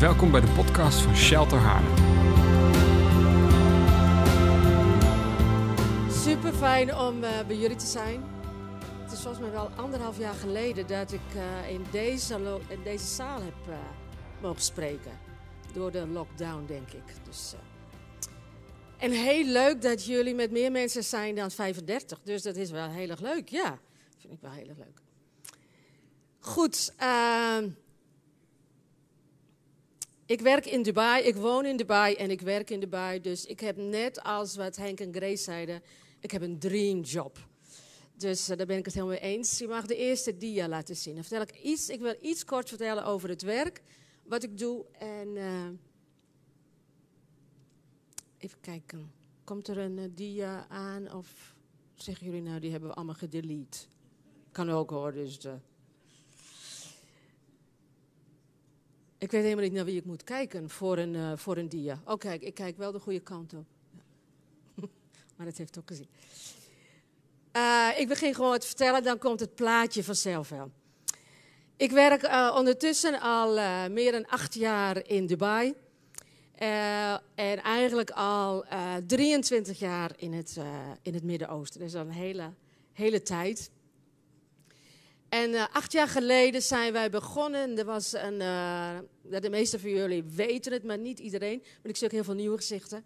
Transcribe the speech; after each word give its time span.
Welkom 0.00 0.30
bij 0.30 0.40
de 0.40 0.52
podcast 0.52 1.00
van 1.00 1.16
Shelter 1.16 1.58
Haarlem. 1.58 1.96
Super 6.10 6.52
fijn 6.52 6.96
om 6.96 7.24
eh, 7.24 7.46
bij 7.46 7.56
jullie 7.56 7.76
te 7.76 7.86
zijn. 7.86 8.22
Het 9.02 9.12
is 9.12 9.20
volgens 9.20 9.42
mij 9.42 9.50
wel 9.50 9.70
anderhalf 9.76 10.18
jaar 10.18 10.34
geleden 10.34 10.86
dat 10.86 11.12
ik 11.12 11.20
eh, 11.34 11.70
in, 11.70 11.84
deze 11.90 12.58
in 12.68 12.82
deze 12.82 13.06
zaal 13.06 13.42
heb 13.42 13.68
eh, 13.68 13.74
mogen 14.42 14.62
spreken. 14.62 15.18
Door 15.72 15.90
de 15.90 16.06
lockdown, 16.06 16.64
denk 16.66 16.92
ik. 16.92 17.14
Dus, 17.24 17.54
en 18.96 19.10
heel 19.10 19.44
leuk 19.44 19.82
dat 19.82 20.04
jullie 20.04 20.34
met 20.34 20.50
meer 20.50 20.72
mensen 20.72 21.04
zijn 21.04 21.34
dan 21.34 21.50
35. 21.50 22.20
Dus 22.24 22.42
dat 22.42 22.56
is 22.56 22.70
wel 22.70 22.88
heel 22.88 23.08
erg 23.08 23.20
leuk, 23.20 23.48
ja. 23.48 23.78
Vind 24.18 24.32
ik 24.32 24.40
wel 24.40 24.50
heel 24.50 24.68
erg 24.68 24.78
leuk. 24.78 25.00
Goed. 26.38 26.92
Ik 30.30 30.40
werk 30.40 30.66
in 30.66 30.82
Dubai, 30.82 31.24
ik 31.24 31.36
woon 31.36 31.64
in 31.66 31.76
Dubai 31.76 32.14
en 32.14 32.30
ik 32.30 32.40
werk 32.40 32.70
in 32.70 32.80
Dubai. 32.80 33.20
Dus 33.20 33.46
ik 33.46 33.60
heb 33.60 33.76
net 33.76 34.22
als 34.22 34.56
wat 34.56 34.76
Henk 34.76 35.00
en 35.00 35.14
Grace 35.14 35.42
zeiden, 35.42 35.82
ik 36.20 36.30
heb 36.30 36.42
een 36.42 36.58
dreamjob. 36.58 37.38
Dus 38.16 38.48
eh, 38.48 38.56
daar 38.56 38.66
ben 38.66 38.78
ik 38.78 38.84
het 38.84 38.94
helemaal 38.94 39.16
mee 39.20 39.24
eens. 39.36 39.58
Je 39.58 39.68
mag 39.68 39.86
de 39.86 39.96
eerste 39.96 40.36
dia 40.36 40.68
laten 40.68 40.96
zien. 40.96 41.14
Dan 41.14 41.24
vertel 41.24 41.42
ik 41.42 41.62
iets, 41.62 41.88
ik 41.88 42.00
wil 42.00 42.16
iets 42.20 42.44
kort 42.44 42.68
vertellen 42.68 43.04
over 43.04 43.28
het 43.28 43.42
werk, 43.42 43.82
wat 44.22 44.42
ik 44.42 44.58
doe. 44.58 44.84
En 44.98 45.36
eh, 45.36 45.68
even 48.38 48.60
kijken, 48.60 49.12
komt 49.44 49.68
er 49.68 49.78
een 49.78 49.98
eh, 49.98 50.04
dia 50.14 50.66
aan 50.68 51.12
of 51.12 51.54
zeggen 51.94 52.26
jullie 52.26 52.42
nou, 52.42 52.60
die 52.60 52.70
hebben 52.70 52.88
we 52.88 52.94
allemaal 52.94 53.14
gedelete? 53.14 53.78
Kan 54.52 54.70
ook 54.70 54.90
hoor, 54.90 55.12
dus... 55.12 55.38
eh. 55.38 55.52
Ik 59.20 59.30
weet 59.30 59.42
helemaal 59.42 59.64
niet 59.64 59.72
naar 59.72 59.84
wie 59.84 59.96
ik 59.96 60.04
moet 60.04 60.24
kijken 60.24 60.70
voor 60.70 60.98
een, 60.98 61.14
eh, 61.14 61.32
voor 61.36 61.56
een 61.56 61.68
dia. 61.68 62.00
Oh, 62.04 62.18
kijk, 62.18 62.42
ik 62.42 62.54
kijk 62.54 62.76
wel 62.76 62.92
de 62.92 62.98
goede 62.98 63.20
kant 63.20 63.54
op. 63.54 63.66
Maar 65.36 65.46
dat 65.46 65.56
heeft 65.56 65.78
ook 65.78 65.88
gezien. 65.88 66.08
Eh, 67.52 67.88
ik 67.96 68.08
begin 68.08 68.34
gewoon 68.34 68.58
te 68.58 68.66
vertellen, 68.66 69.02
dan 69.02 69.18
komt 69.18 69.40
het 69.40 69.54
plaatje 69.54 70.04
vanzelf 70.04 70.48
wel. 70.48 70.70
Ik 71.76 71.90
werk 71.90 72.22
eh, 72.22 72.54
ondertussen 72.56 73.20
al 73.20 73.54
meer 73.88 74.12
dan 74.12 74.26
acht 74.26 74.54
jaar 74.54 75.08
in 75.08 75.26
Dubai. 75.26 75.74
En 77.34 77.62
eigenlijk 77.62 78.10
al 78.10 78.64
eh, 78.64 78.94
23 79.06 79.78
jaar 79.78 80.12
in 80.16 80.32
het, 80.32 80.56
in 81.02 81.14
het 81.14 81.22
Midden-Oosten. 81.22 81.80
Is 81.80 81.94
al 81.94 82.00
een 82.00 82.10
hele, 82.10 82.52
hele 82.92 83.22
tijd. 83.22 83.70
En 85.30 85.54
eh, 85.54 85.64
acht 85.72 85.92
jaar 85.92 86.08
geleden 86.08 86.62
zijn 86.62 86.92
wij 86.92 87.10
begonnen. 87.10 87.78
Er 87.78 87.84
was 87.84 88.12
een, 88.12 88.40
eh, 88.40 88.98
de 89.40 89.50
meeste 89.50 89.78
van 89.80 89.90
jullie 89.90 90.24
weten 90.24 90.72
het, 90.72 90.84
maar 90.84 90.98
niet 90.98 91.18
iedereen. 91.18 91.58
Maar 91.62 91.90
ik 91.90 91.96
zie 91.96 92.06
ook 92.06 92.12
heel 92.12 92.24
veel 92.24 92.34
nieuwe 92.34 92.56
gezichten. 92.56 93.04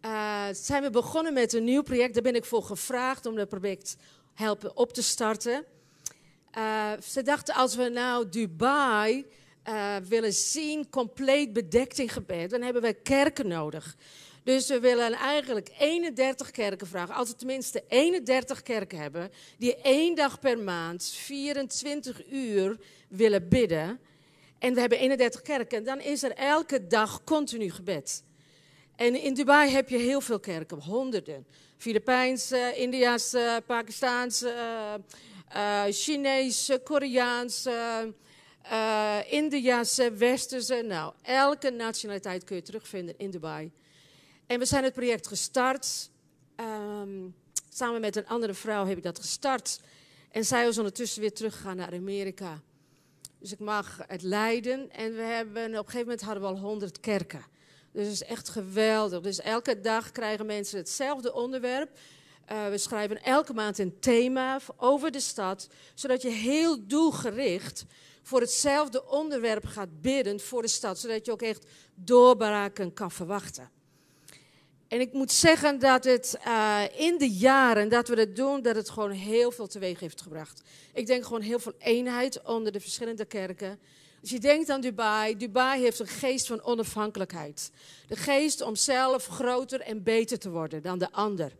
Eh, 0.00 0.44
zijn 0.52 0.82
we 0.82 0.90
begonnen 0.90 1.32
met 1.32 1.52
een 1.52 1.64
nieuw 1.64 1.82
project. 1.82 2.14
Daar 2.14 2.22
ben 2.22 2.34
ik 2.34 2.44
voor 2.44 2.62
gevraagd 2.62 3.26
om 3.26 3.34
dat 3.34 3.48
project 3.48 3.96
helpen 4.34 4.76
op 4.76 4.92
te 4.92 5.02
starten. 5.02 5.64
Ze 7.04 7.22
dachten, 7.24 7.54
als 7.54 7.74
we 7.74 7.88
nou 7.88 8.28
Dubai 8.28 9.26
willen 10.08 10.32
zien, 10.32 10.90
compleet 10.90 11.52
bedekt 11.52 11.98
in 11.98 12.08
gebed, 12.08 12.50
dan 12.50 12.62
hebben 12.62 12.82
we 12.82 12.92
kerken 12.92 13.48
nodig. 13.48 13.96
Dus 14.44 14.68
we 14.68 14.80
willen 14.80 15.12
eigenlijk 15.12 15.70
31 15.78 16.50
kerken 16.50 16.86
vragen. 16.86 17.14
Als 17.14 17.28
we 17.28 17.36
tenminste 17.36 17.84
31 17.88 18.62
kerken 18.62 18.98
hebben, 18.98 19.30
die 19.58 19.76
één 19.76 20.14
dag 20.14 20.38
per 20.38 20.58
maand, 20.58 21.04
24 21.04 22.26
uur 22.30 22.78
willen 23.08 23.48
bidden. 23.48 24.00
En 24.58 24.74
we 24.74 24.80
hebben 24.80 24.98
31 24.98 25.42
kerken, 25.42 25.84
dan 25.84 26.00
is 26.00 26.22
er 26.22 26.32
elke 26.32 26.86
dag 26.86 27.24
continu 27.24 27.70
gebed. 27.70 28.24
En 28.96 29.22
in 29.22 29.34
Dubai 29.34 29.70
heb 29.70 29.88
je 29.88 29.96
heel 29.96 30.20
veel 30.20 30.40
kerken, 30.40 30.78
honderden. 30.78 31.46
Filipijnse, 31.76 32.72
Indiaanse, 32.76 33.62
Pakistaanse, 33.66 34.48
eh, 34.48 35.86
eh, 35.86 35.92
Chinese, 35.92 36.80
Koreaanse, 36.84 38.14
eh 38.62 39.18
Indiaanse, 39.28 40.12
Westerse. 40.12 40.82
Nou, 40.82 41.12
elke 41.22 41.70
nationaliteit 41.70 42.44
kun 42.44 42.56
je 42.56 42.62
terugvinden 42.62 43.14
in 43.18 43.30
Dubai. 43.30 43.72
En 44.52 44.58
we 44.58 44.64
zijn 44.64 44.84
het 44.84 44.92
project 44.92 45.26
gestart. 45.26 46.10
Ehm, 46.56 47.28
samen 47.70 48.00
met 48.00 48.16
een 48.16 48.26
andere 48.26 48.54
vrouw 48.54 48.86
heb 48.86 48.96
ik 48.96 49.02
dat 49.02 49.18
gestart. 49.18 49.80
En 50.30 50.44
zij 50.44 50.68
is 50.68 50.78
ondertussen 50.78 51.20
weer 51.20 51.32
teruggegaan 51.32 51.76
naar 51.76 51.92
Amerika. 51.92 52.60
Dus 53.38 53.52
ik 53.52 53.58
mag 53.58 53.98
het 54.06 54.22
leiden. 54.22 54.90
En 54.90 55.14
we 55.14 55.22
hebben, 55.22 55.64
op 55.64 55.70
een 55.70 55.76
gegeven 55.76 56.00
moment 56.00 56.20
hadden 56.20 56.42
we 56.42 56.48
al 56.48 56.58
100 56.58 57.00
kerken. 57.00 57.44
Dus 57.92 58.04
het 58.04 58.12
is 58.12 58.22
echt 58.22 58.48
geweldig. 58.48 59.20
Dus 59.20 59.40
elke 59.40 59.80
dag 59.80 60.10
krijgen 60.10 60.46
mensen 60.46 60.78
hetzelfde 60.78 61.32
onderwerp. 61.32 61.98
Uh, 62.52 62.68
we 62.68 62.78
schrijven 62.78 63.22
elke 63.22 63.52
maand 63.52 63.78
een 63.78 64.00
thema 64.00 64.60
over 64.76 65.10
de 65.10 65.20
stad, 65.20 65.68
zodat 65.94 66.22
je 66.22 66.30
heel 66.30 66.86
doelgericht 66.86 67.84
voor 68.22 68.40
hetzelfde 68.40 69.08
onderwerp 69.08 69.66
gaat 69.66 70.00
bidden 70.00 70.40
voor 70.40 70.62
de 70.62 70.68
stad, 70.68 70.98
zodat 70.98 71.26
je 71.26 71.32
ook 71.32 71.42
echt 71.42 71.66
doorbraken 71.94 72.92
kan 72.92 73.10
verwachten. 73.10 73.80
En 74.92 75.00
ik 75.00 75.12
moet 75.12 75.32
zeggen 75.32 75.78
dat 75.78 76.04
het 76.04 76.38
uh, 76.46 76.82
in 76.96 77.18
de 77.18 77.30
jaren 77.30 77.88
dat 77.88 78.08
we 78.08 78.16
dat 78.16 78.36
doen, 78.36 78.62
dat 78.62 78.76
het 78.76 78.90
gewoon 78.90 79.10
heel 79.10 79.50
veel 79.50 79.66
teweeg 79.66 80.00
heeft 80.00 80.22
gebracht. 80.22 80.62
Ik 80.94 81.06
denk 81.06 81.24
gewoon 81.24 81.40
heel 81.40 81.58
veel 81.58 81.74
eenheid 81.78 82.42
onder 82.42 82.72
de 82.72 82.80
verschillende 82.80 83.24
kerken. 83.24 83.78
Als 84.20 84.30
je 84.30 84.38
denkt 84.38 84.70
aan 84.70 84.80
Dubai, 84.80 85.36
Dubai 85.36 85.82
heeft 85.82 85.98
een 85.98 86.06
geest 86.06 86.46
van 86.46 86.62
onafhankelijkheid. 86.62 87.70
De 88.08 88.16
geest 88.16 88.60
om 88.60 88.76
zelf 88.76 89.26
groter 89.26 89.80
en 89.80 90.02
beter 90.02 90.38
te 90.38 90.50
worden 90.50 90.82
dan 90.82 90.98
de 90.98 91.12
ander. 91.12 91.52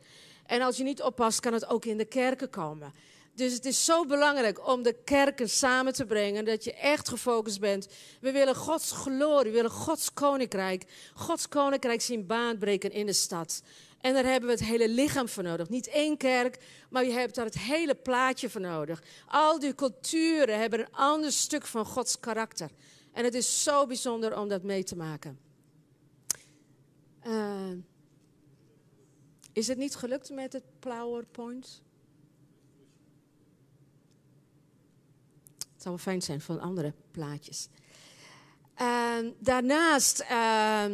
En 0.46 0.62
als 0.62 0.76
je 0.76 0.82
niet 0.82 1.02
oppast, 1.02 1.40
kan 1.40 1.52
het 1.52 1.66
ook 1.66 1.84
in 1.84 1.96
de 1.96 2.04
kerken 2.04 2.50
komen. 2.50 2.92
Dus 3.34 3.52
het 3.52 3.64
is 3.64 3.84
zo 3.84 4.06
belangrijk 4.06 4.68
om 4.68 4.82
de 4.82 4.96
kerken 5.04 5.50
samen 5.50 5.92
te 5.92 6.04
brengen, 6.04 6.44
dat 6.44 6.64
je 6.64 6.74
echt 6.74 7.08
gefocust 7.08 7.60
bent. 7.60 7.88
We 8.20 8.32
willen 8.32 8.54
Gods 8.54 8.92
glorie, 8.92 9.50
we 9.50 9.56
willen 9.56 9.70
Gods 9.70 10.12
koninkrijk, 10.12 10.84
Gods 11.14 11.48
koninkrijk 11.48 12.00
zien 12.00 12.26
baanbreken 12.26 12.90
in 12.90 13.06
de 13.06 13.12
stad. 13.12 13.62
En 14.00 14.14
daar 14.14 14.24
hebben 14.24 14.48
we 14.48 14.54
het 14.54 14.64
hele 14.64 14.88
lichaam 14.88 15.28
voor 15.28 15.42
nodig. 15.42 15.68
Niet 15.68 15.88
één 15.88 16.16
kerk, 16.16 16.64
maar 16.90 17.04
je 17.04 17.12
hebt 17.12 17.34
daar 17.34 17.44
het 17.44 17.58
hele 17.58 17.94
plaatje 17.94 18.50
voor 18.50 18.60
nodig. 18.60 19.02
Al 19.26 19.58
die 19.58 19.74
culturen 19.74 20.58
hebben 20.58 20.78
een 20.78 20.92
ander 20.92 21.32
stuk 21.32 21.66
van 21.66 21.84
Gods 21.84 22.20
karakter. 22.20 22.70
En 23.12 23.24
het 23.24 23.34
is 23.34 23.62
zo 23.62 23.86
bijzonder 23.86 24.38
om 24.38 24.48
dat 24.48 24.62
mee 24.62 24.84
te 24.84 24.96
maken. 24.96 25.38
Uh, 27.26 27.70
is 29.52 29.68
het 29.68 29.78
niet 29.78 29.94
gelukt 29.94 30.30
met 30.30 30.52
het 30.52 30.64
PowerPoint? 30.78 31.82
Het 35.82 35.90
zou 35.90 36.02
fijn 36.02 36.22
zijn 36.22 36.40
van 36.40 36.60
andere 36.60 36.92
plaatjes. 37.10 37.68
Uh, 38.80 39.16
daarnaast, 39.38 40.24
uh, 40.30 40.84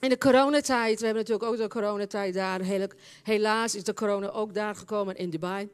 in 0.00 0.08
de 0.08 0.18
coronatijd, 0.18 1.00
we 1.00 1.04
hebben 1.04 1.24
natuurlijk 1.24 1.50
ook 1.50 1.56
de 1.56 1.68
coronatijd 1.68 2.34
daar. 2.34 2.60
Helaas 3.22 3.74
is 3.74 3.84
de 3.84 3.94
corona 3.94 4.30
ook 4.30 4.54
daar 4.54 4.74
gekomen 4.74 5.16
in 5.16 5.30
Dubai. 5.30 5.68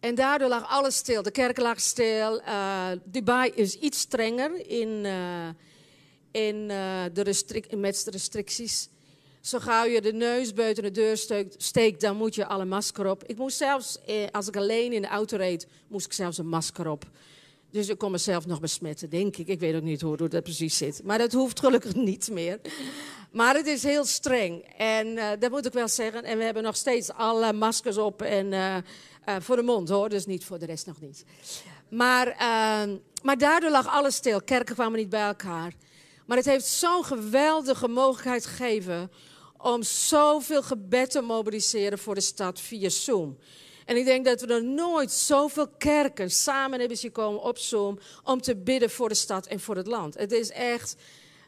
En 0.00 0.14
daardoor 0.14 0.48
lag 0.48 0.68
alles 0.68 0.96
stil. 0.96 1.22
De 1.22 1.30
kerken 1.30 1.62
lagen 1.62 1.82
stil. 1.82 2.40
Uh, 2.40 2.88
Dubai 3.04 3.50
is 3.50 3.74
iets 3.74 4.00
strenger 4.00 4.68
in, 4.68 4.88
uh, 4.88 5.48
in, 6.30 6.68
de 7.12 7.22
restric 7.22 7.76
met 7.76 8.04
de 8.04 8.10
restricties. 8.10 8.88
Zo 9.44 9.58
gauw 9.58 9.84
je 9.84 10.00
de 10.00 10.12
neus 10.12 10.52
buiten 10.52 10.82
de 10.82 10.90
deur 10.90 11.46
steekt, 11.56 12.00
dan 12.00 12.16
moet 12.16 12.34
je 12.34 12.46
alle 12.46 12.64
masker 12.64 13.10
op. 13.10 13.24
Ik 13.24 13.36
moest 13.36 13.56
zelfs, 13.56 13.98
eh, 14.06 14.26
als 14.30 14.48
ik 14.48 14.56
alleen 14.56 14.92
in 14.92 15.02
de 15.02 15.08
auto 15.08 15.36
reed, 15.36 15.66
moest 15.88 16.06
ik 16.06 16.12
zelfs 16.12 16.38
een 16.38 16.48
masker 16.48 16.88
op. 16.88 17.04
Dus 17.70 17.88
ik 17.88 17.98
kon 17.98 18.10
mezelf 18.10 18.46
nog 18.46 18.60
besmetten, 18.60 19.10
denk 19.10 19.36
ik. 19.36 19.46
Ik 19.48 19.60
weet 19.60 19.74
ook 19.74 19.82
niet 19.82 20.00
hoe, 20.00 20.28
dat 20.28 20.42
precies 20.42 20.76
zit. 20.76 21.00
Maar 21.04 21.18
dat 21.18 21.32
hoeft 21.32 21.60
gelukkig 21.60 21.94
niet 22.10 22.30
meer. 22.30 22.60
Maar 23.32 23.54
het 23.54 23.66
is 23.66 23.82
heel 23.82 24.04
streng. 24.04 24.64
En 24.76 25.06
uh, 25.06 25.28
dat 25.38 25.50
moet 25.50 25.66
ik 25.66 25.72
wel 25.72 25.88
zeggen. 25.88 26.24
En 26.24 26.38
we 26.38 26.44
hebben 26.44 26.62
nog 26.62 26.76
steeds 26.76 27.10
alle 27.10 27.52
maskers 27.52 27.98
op. 27.98 28.22
En 28.22 28.52
uh, 28.52 28.76
voor 29.40 29.56
de 29.56 29.62
mond 29.62 29.88
hoor, 29.88 30.08
dus 30.08 30.26
niet 30.26 30.44
voor 30.44 30.58
de 30.58 30.66
rest 30.66 30.86
nog 30.86 31.00
niet. 31.00 31.24
Maar, 31.88 32.28
ehm, 32.28 32.96
maar 33.22 33.38
daardoor 33.38 33.70
lag 33.70 33.88
alles 33.88 34.14
stil. 34.14 34.42
Kerken 34.42 34.74
kwamen 34.74 34.98
niet 34.98 35.08
bij 35.08 35.26
elkaar. 35.26 35.72
Maar 36.26 36.36
het 36.36 36.46
heeft 36.46 36.66
zo'n 36.66 37.04
geweldige 37.04 37.88
mogelijkheid 37.88 38.46
gegeven 38.46 39.10
om 39.64 39.82
zoveel 39.82 40.62
gebed 40.62 41.10
te 41.10 41.20
mobiliseren 41.20 41.98
voor 41.98 42.14
de 42.14 42.20
stad 42.20 42.60
via 42.60 42.88
Zoom. 42.88 43.38
En 43.84 43.96
ik 43.96 44.04
denk 44.04 44.24
dat 44.24 44.40
we 44.40 44.46
er 44.46 44.64
nooit 44.64 45.12
zoveel 45.12 45.68
kerken 45.68 46.30
samen 46.30 46.78
hebben 46.78 46.96
zien 46.98 47.12
komen 47.12 47.42
op 47.42 47.58
Zoom 47.58 47.98
om 48.24 48.40
te 48.40 48.56
bidden 48.56 48.90
voor 48.90 49.08
de 49.08 49.14
stad 49.14 49.46
en 49.46 49.60
voor 49.60 49.76
het 49.76 49.86
land. 49.86 50.14
Het 50.14 50.32
is 50.32 50.50
echt, 50.50 50.96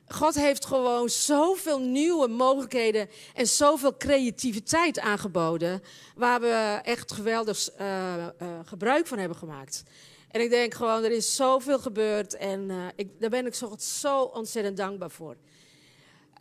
God 0.09 0.35
heeft 0.35 0.65
gewoon 0.65 1.09
zoveel 1.09 1.81
nieuwe 1.81 2.29
mogelijkheden 2.29 3.09
en 3.35 3.47
zoveel 3.47 3.97
creativiteit 3.97 4.99
aangeboden, 4.99 5.83
waar 6.15 6.41
we 6.41 6.81
echt 6.83 7.13
geweldig 7.13 7.69
uh, 7.81 8.17
uh, 8.17 8.59
gebruik 8.65 9.07
van 9.07 9.19
hebben 9.19 9.37
gemaakt. 9.37 9.83
En 10.31 10.41
ik 10.41 10.51
denk 10.51 10.75
gewoon, 10.75 11.05
er 11.05 11.13
is 11.13 11.37
zoveel 11.37 11.79
gebeurd 11.79 12.37
en 12.37 12.71
uh, 12.71 12.87
ik, 12.95 13.09
daar 13.21 13.31
ben 13.31 13.47
ik 13.47 13.55
zo, 13.55 13.75
zo 13.79 14.23
ontzettend 14.23 14.77
dankbaar 14.77 15.11
voor. 15.11 15.37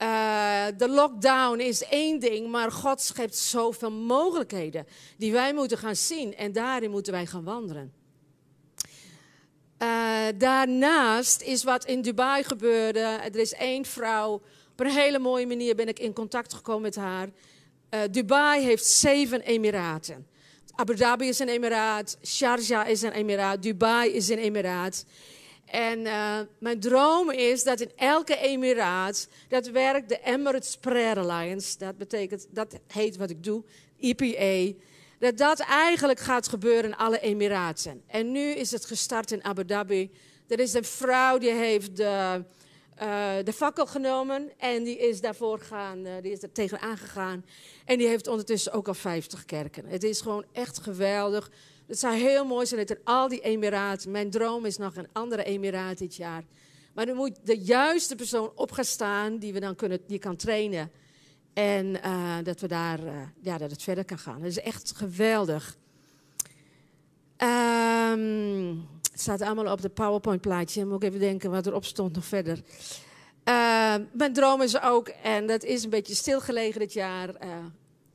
Uh, 0.01 0.65
de 0.77 0.89
lockdown 0.89 1.59
is 1.59 1.83
één 1.83 2.19
ding, 2.19 2.47
maar 2.47 2.71
God 2.71 3.01
schept 3.01 3.35
zoveel 3.35 3.91
mogelijkheden 3.91 4.87
die 5.17 5.31
wij 5.31 5.53
moeten 5.53 5.77
gaan 5.77 5.95
zien 5.95 6.35
en 6.35 6.51
daarin 6.51 6.91
moeten 6.91 7.13
wij 7.13 7.25
gaan 7.25 7.43
wandelen. 7.43 7.93
Uh, 9.79 10.25
daarnaast 10.37 11.41
is 11.41 11.63
wat 11.63 11.85
in 11.85 12.01
Dubai 12.01 12.43
gebeurde. 12.43 12.99
Er 12.99 13.35
is 13.35 13.53
één 13.53 13.85
vrouw. 13.85 14.33
Op 14.71 14.79
een 14.79 14.91
hele 14.91 15.19
mooie 15.19 15.47
manier 15.47 15.75
ben 15.75 15.87
ik 15.87 15.99
in 15.99 16.13
contact 16.13 16.53
gekomen 16.53 16.81
met 16.81 16.95
haar. 16.95 17.29
Uh, 17.89 17.99
Dubai 18.11 18.63
heeft 18.63 18.85
zeven 18.85 19.41
emiraten. 19.41 20.27
Abu 20.75 20.95
Dhabi 20.95 21.27
is 21.27 21.39
een 21.39 21.49
emiraat. 21.49 22.17
Sharjah 22.23 22.89
is 22.89 23.01
een 23.01 23.11
emiraat. 23.11 23.61
Dubai 23.61 24.11
is 24.11 24.29
een 24.29 24.37
emiraat. 24.37 25.05
En 25.65 25.99
uh, 25.99 26.39
mijn 26.59 26.79
droom 26.79 27.31
is 27.31 27.63
dat 27.63 27.79
in 27.79 27.91
elke 27.95 28.37
emiraat, 28.37 29.27
dat 29.47 29.67
werkt 29.67 30.09
de 30.09 30.19
Emirates 30.23 30.77
Prayer 30.77 31.19
Alliance. 31.19 31.77
Dat 31.77 31.97
betekent, 31.97 32.47
dat 32.49 32.79
heet 32.87 33.17
wat 33.17 33.29
ik 33.29 33.43
doe, 33.43 33.63
EPA 33.99 34.73
dat 35.19 35.37
dat 35.37 35.59
eigenlijk 35.59 36.19
gaat 36.19 36.47
gebeuren 36.47 36.83
in 36.83 36.95
alle 36.95 37.19
Emiraten. 37.19 38.01
En 38.07 38.31
nu 38.31 38.49
is 38.49 38.71
het 38.71 38.85
gestart 38.85 39.31
in 39.31 39.43
Abu 39.43 39.65
Dhabi. 39.65 40.11
Er 40.47 40.59
is 40.59 40.73
een 40.73 40.83
vrouw 40.83 41.37
die 41.37 41.51
heeft 41.51 41.95
de, 41.95 42.43
uh, 43.01 43.33
de 43.43 43.53
fakkel 43.53 43.85
genomen 43.85 44.51
en 44.57 44.83
die 44.83 44.97
is 44.97 45.21
daarvoor 45.21 45.59
gaan, 45.59 46.05
uh, 46.05 46.11
die 46.21 46.31
is 46.31 46.43
er 46.43 46.51
tegenaan 46.51 46.97
gegaan. 46.97 47.45
En 47.85 47.97
die 47.97 48.07
heeft 48.07 48.27
ondertussen 48.27 48.71
ook 48.71 48.87
al 48.87 48.93
50 48.93 49.45
kerken. 49.45 49.85
Het 49.85 50.03
is 50.03 50.21
gewoon 50.21 50.45
echt 50.51 50.79
geweldig. 50.79 51.51
Het 51.87 51.99
zou 51.99 52.15
heel 52.15 52.45
mooi 52.45 52.65
zijn 52.65 52.85
in 52.85 52.97
al 53.03 53.27
die 53.27 53.39
Emiraten, 53.39 54.11
mijn 54.11 54.29
droom 54.29 54.65
is 54.65 54.77
nog 54.77 54.95
een 54.95 55.07
andere 55.11 55.43
Emiraat 55.43 55.97
dit 55.97 56.15
jaar. 56.15 56.43
Maar 56.93 57.07
er 57.07 57.15
moet 57.15 57.37
de 57.43 57.57
juiste 57.57 58.15
persoon 58.15 58.51
op 58.55 58.71
gaan 58.71 58.85
staan 58.85 59.37
die 59.37 59.53
we 59.53 59.59
dan 59.59 59.75
kunnen, 59.75 59.99
die 60.07 60.19
kan 60.19 60.35
trainen. 60.35 60.91
En 61.53 61.85
uh, 62.05 62.37
dat 62.43 62.59
we 62.59 62.67
daar, 62.67 63.03
uh, 63.03 63.21
ja, 63.41 63.57
dat 63.57 63.71
het 63.71 63.83
verder 63.83 64.05
kan 64.05 64.17
gaan. 64.17 64.39
Dat 64.39 64.49
is 64.49 64.59
echt 64.59 64.93
geweldig. 64.95 65.77
Um, 67.37 68.87
het 69.11 69.21
staat 69.21 69.41
allemaal 69.41 69.71
op 69.71 69.81
de 69.81 69.89
PowerPoint 69.89 70.41
plaatje. 70.41 70.85
Moet 70.85 71.03
ik 71.03 71.09
even 71.09 71.19
denken 71.19 71.51
wat 71.51 71.65
erop 71.65 71.85
stond 71.85 72.15
nog 72.15 72.25
verder. 72.25 72.61
Uh, 73.49 73.95
mijn 74.11 74.33
droom 74.33 74.61
is 74.61 74.81
ook, 74.81 75.07
en 75.07 75.47
dat 75.47 75.63
is 75.63 75.83
een 75.83 75.89
beetje 75.89 76.15
stilgelegen 76.15 76.79
dit 76.79 76.93
jaar, 76.93 77.29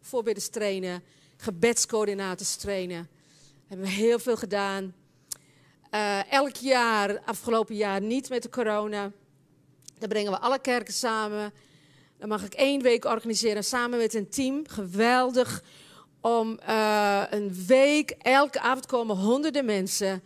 voorbeelders 0.00 0.48
trainen, 0.48 1.02
gebedscoördinators 1.36 2.56
trainen. 2.56 3.08
Hebben 3.70 3.86
we 3.86 3.92
heel 3.92 4.18
veel 4.18 4.36
gedaan. 4.36 4.94
elk 6.30 6.56
jaar, 6.56 7.20
afgelopen 7.24 7.74
jaar 7.74 8.00
niet 8.00 8.28
met 8.28 8.42
de 8.42 8.48
corona. 8.48 9.12
Dan 9.98 10.08
brengen 10.08 10.32
we 10.32 10.38
alle 10.38 10.60
kerken 10.60 10.94
samen 10.94 11.52
dan 12.20 12.28
mag 12.28 12.44
ik 12.44 12.54
één 12.54 12.82
week 12.82 13.04
organiseren 13.04 13.64
samen 13.64 13.98
met 13.98 14.14
een 14.14 14.28
team. 14.28 14.62
Geweldig. 14.68 15.62
Om 16.20 16.58
uh, 16.68 17.22
een 17.30 17.64
week, 17.66 18.10
elke 18.10 18.60
avond 18.60 18.86
komen 18.86 19.16
honderden 19.16 19.64
mensen. 19.64 20.22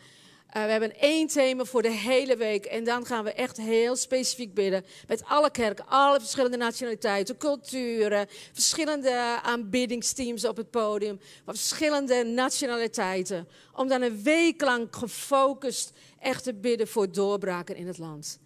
Uh, 0.57 0.65
we 0.65 0.71
hebben 0.71 0.99
één 0.99 1.27
thema 1.27 1.65
voor 1.65 1.83
de 1.83 1.91
hele 1.91 2.37
week. 2.37 2.65
En 2.65 2.85
dan 2.85 3.07
gaan 3.07 3.25
we 3.25 3.33
echt 3.33 3.57
heel 3.57 3.97
specifiek 3.97 4.55
bidden. 4.55 4.85
Met 5.09 5.25
alle 5.25 5.51
kerken, 5.51 5.87
alle 5.87 6.21
verschillende 6.21 6.57
nationaliteiten, 6.57 7.37
culturen. 7.37 8.27
Verschillende 8.53 9.41
aanbiddingsteams 9.43 10.45
op 10.45 10.57
het 10.57 10.71
podium. 10.71 11.21
Van 11.45 11.55
verschillende 11.55 12.25
nationaliteiten. 12.25 13.49
Om 13.73 13.89
dan 13.89 14.03
een 14.03 14.23
week 14.23 14.61
lang 14.61 14.89
gefocust 14.91 15.93
echt 16.21 16.45
te 16.45 16.55
bidden 16.55 16.89
voor 16.89 17.13
doorbraken 17.13 17.77
in 17.77 17.87
het 17.87 17.99
land. 17.99 18.39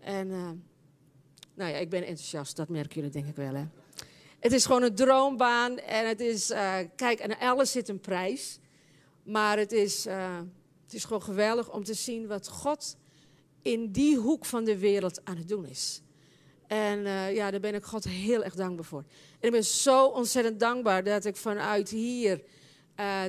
En... 0.00 0.28
Uh, 0.28 0.50
nou 1.54 1.70
ja, 1.70 1.76
ik 1.76 1.90
ben 1.90 2.00
enthousiast, 2.00 2.56
dat 2.56 2.68
merken 2.68 2.94
jullie 2.94 3.10
denk 3.10 3.26
ik 3.26 3.36
wel. 3.36 3.54
Hè? 3.54 3.64
Het 4.40 4.52
is 4.52 4.66
gewoon 4.66 4.82
een 4.82 4.94
droombaan 4.94 5.78
en 5.78 6.08
het 6.08 6.20
is, 6.20 6.50
uh, 6.50 6.76
kijk, 6.96 7.18
en 7.18 7.38
alles 7.38 7.72
zit 7.72 7.88
een 7.88 8.00
prijs. 8.00 8.58
Maar 9.22 9.58
het 9.58 9.72
is, 9.72 10.06
het 10.84 10.94
is 10.94 11.04
gewoon 11.04 11.22
geweldig 11.22 11.72
om 11.72 11.84
te 11.84 11.94
zien 11.94 12.26
wat 12.26 12.48
God 12.48 12.96
in 13.62 13.92
die 13.92 14.16
hoek 14.16 14.44
van 14.44 14.64
de 14.64 14.78
wereld 14.78 15.24
aan 15.24 15.36
het 15.36 15.48
doen 15.48 15.66
is. 15.66 16.02
En 16.66 16.98
uh, 16.98 17.34
ja, 17.34 17.50
daar 17.50 17.60
ben 17.60 17.74
ik 17.74 17.84
God 17.84 18.04
heel 18.04 18.44
erg 18.44 18.54
dankbaar 18.54 18.84
voor. 18.84 19.04
En 19.40 19.46
ik 19.46 19.50
ben 19.50 19.64
zo 19.64 20.06
ontzettend 20.06 20.60
dankbaar 20.60 21.04
dat 21.04 21.24
ik 21.24 21.36
vanuit 21.36 21.88
hier 21.88 22.42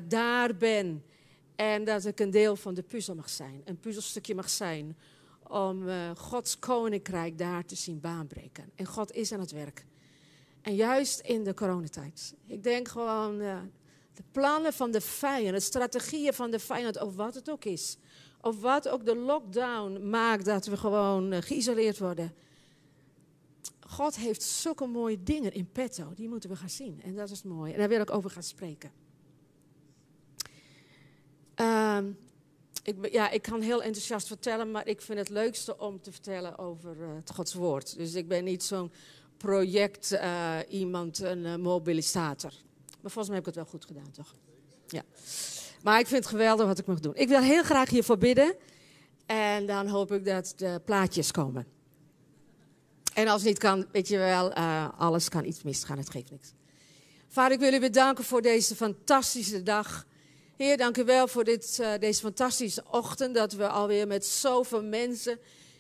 daar 0.08 0.56
ben. 0.56 1.04
En 1.56 1.84
dat 1.84 2.06
ik 2.06 2.20
een 2.20 2.32
deel 2.32 2.56
van 2.56 2.74
de 2.74 2.84
puzzel 2.84 3.16
mag 3.16 3.30
zijn. 3.30 3.62
Een 3.66 3.80
puzzelstukje 3.80 4.36
mag 4.36 4.50
zijn 4.50 4.98
om 5.48 5.88
uh, 5.88 6.12
Gods 6.16 6.60
koninkrijk 6.60 7.38
daar 7.38 7.66
te 7.66 7.76
zien 7.76 8.00
baanbreken. 8.00 8.72
En 8.76 8.86
God 8.86 9.12
is 9.12 9.32
aan 9.32 9.40
het 9.40 9.52
werk. 9.52 9.86
En 10.62 10.76
juist 10.76 11.20
in 11.20 11.44
de 11.44 11.54
coronatijd. 11.54 12.34
Ik 12.48 12.64
denk 12.64 12.88
gewoon 12.88 13.42
de 14.16 14.24
plannen 14.32 14.74
van 14.74 14.92
de 14.92 15.02
vijand, 15.02 15.54
de 15.54 15.60
strategieën 15.60 16.34
van 16.34 16.52
de 16.52 16.60
vijand, 16.60 17.02
of 17.02 17.16
wat 17.16 17.36
het 17.36 17.50
ook 17.50 17.66
is. 17.66 17.98
Of 18.42 18.62
wat 18.62 18.90
ook 18.90 19.06
de 19.06 19.16
lockdown 19.16 20.10
maakt 20.10 20.46
dat 20.46 20.66
we 20.66 20.78
gewoon 20.78 21.34
uh, 21.34 21.42
geïsoleerd 21.42 22.00
worden. 22.00 22.34
God 23.88 24.16
heeft 24.16 24.44
zulke 24.44 24.86
mooie 24.86 25.24
dingen 25.24 25.54
in 25.54 25.72
petto, 25.72 26.14
die 26.16 26.30
moeten 26.30 26.50
we 26.50 26.56
gaan 26.56 26.70
zien. 26.70 27.02
En 27.04 27.16
dat 27.16 27.30
is 27.30 27.44
mooi. 27.44 27.72
En 27.72 27.80
daar 27.80 27.90
wil 27.90 28.02
ik 28.02 28.12
over 28.12 28.30
gaan 28.30 28.44
spreken. 28.44 28.92
Uh, 31.62 31.98
ik, 32.84 33.12
ja, 33.12 33.30
ik 33.30 33.42
kan 33.42 33.62
heel 33.62 33.84
enthousiast 33.84 34.28
vertellen, 34.28 34.72
maar 34.72 34.88
ik 34.88 35.02
vind 35.02 35.20
het 35.20 35.30
leukste 35.30 35.78
om 35.78 36.02
te 36.02 36.12
vertellen 36.12 36.58
over 36.58 36.98
uh, 36.98 37.16
het 37.16 37.32
Gods 37.32 37.54
woord. 37.54 37.98
Dus 37.98 38.14
ik 38.14 38.28
ben 38.28 38.44
niet 38.44 38.64
zo'n 38.64 38.92
project 39.38 40.12
uh, 40.12 40.58
iemand, 40.70 41.20
een 41.20 41.62
mobilisator. 41.62 42.54
Maar 43.06 43.14
volgens 43.14 43.36
mij 43.36 43.44
heb 43.44 43.54
ik 43.54 43.56
het 43.56 43.72
wel 43.72 43.80
goed 43.80 43.86
gedaan, 43.86 44.12
toch? 44.12 44.36
Ja. 44.88 45.02
Maar 45.84 46.00
ik 46.00 46.08
vind 46.08 46.24
het 46.24 46.34
geweldig 46.34 46.66
wat 46.66 46.80
ik 46.80 46.86
mag 46.86 47.00
doen. 47.00 47.16
Ik 47.16 47.28
wil 47.28 47.42
heel 47.42 47.64
graag 47.64 47.90
hiervoor 47.90 48.18
bidden. 48.18 48.56
En 49.26 49.66
dan 49.66 49.88
hoop 49.88 50.12
ik 50.12 50.26
dat 50.26 50.54
de 50.56 50.82
plaatjes 50.86 51.32
komen. 51.32 51.68
En 53.14 53.28
als 53.28 53.44
niet 53.44 53.58
kan, 53.58 53.86
weet 53.92 54.08
je 54.08 54.18
wel, 54.18 54.54
alles 54.98 55.30
kan 55.30 55.46
iets 55.46 55.64
misgaan, 55.64 55.98
het 55.98 56.10
geeft 56.10 56.32
niks. 56.32 56.54
Vader, 57.28 57.52
ik 57.52 57.60
wil 57.60 57.74
u 57.74 57.80
bedanken 57.80 58.24
voor 58.24 58.42
deze 58.42 58.76
fantastische 58.76 59.64
dag. 59.64 60.06
Heer, 60.58 60.78
dank 60.78 60.98
u 60.98 61.04
wel 61.04 61.28
voor 61.28 61.44
dit, 61.44 61.78
uh, 61.82 61.94
deze 62.00 62.22
fantastische 62.22 62.84
ochtend. 62.92 63.36
Dat 63.36 63.54
we 63.54 63.68
alweer 63.68 64.08
met 64.08 64.26
zoveel 64.26 64.84
mensen 64.84 65.40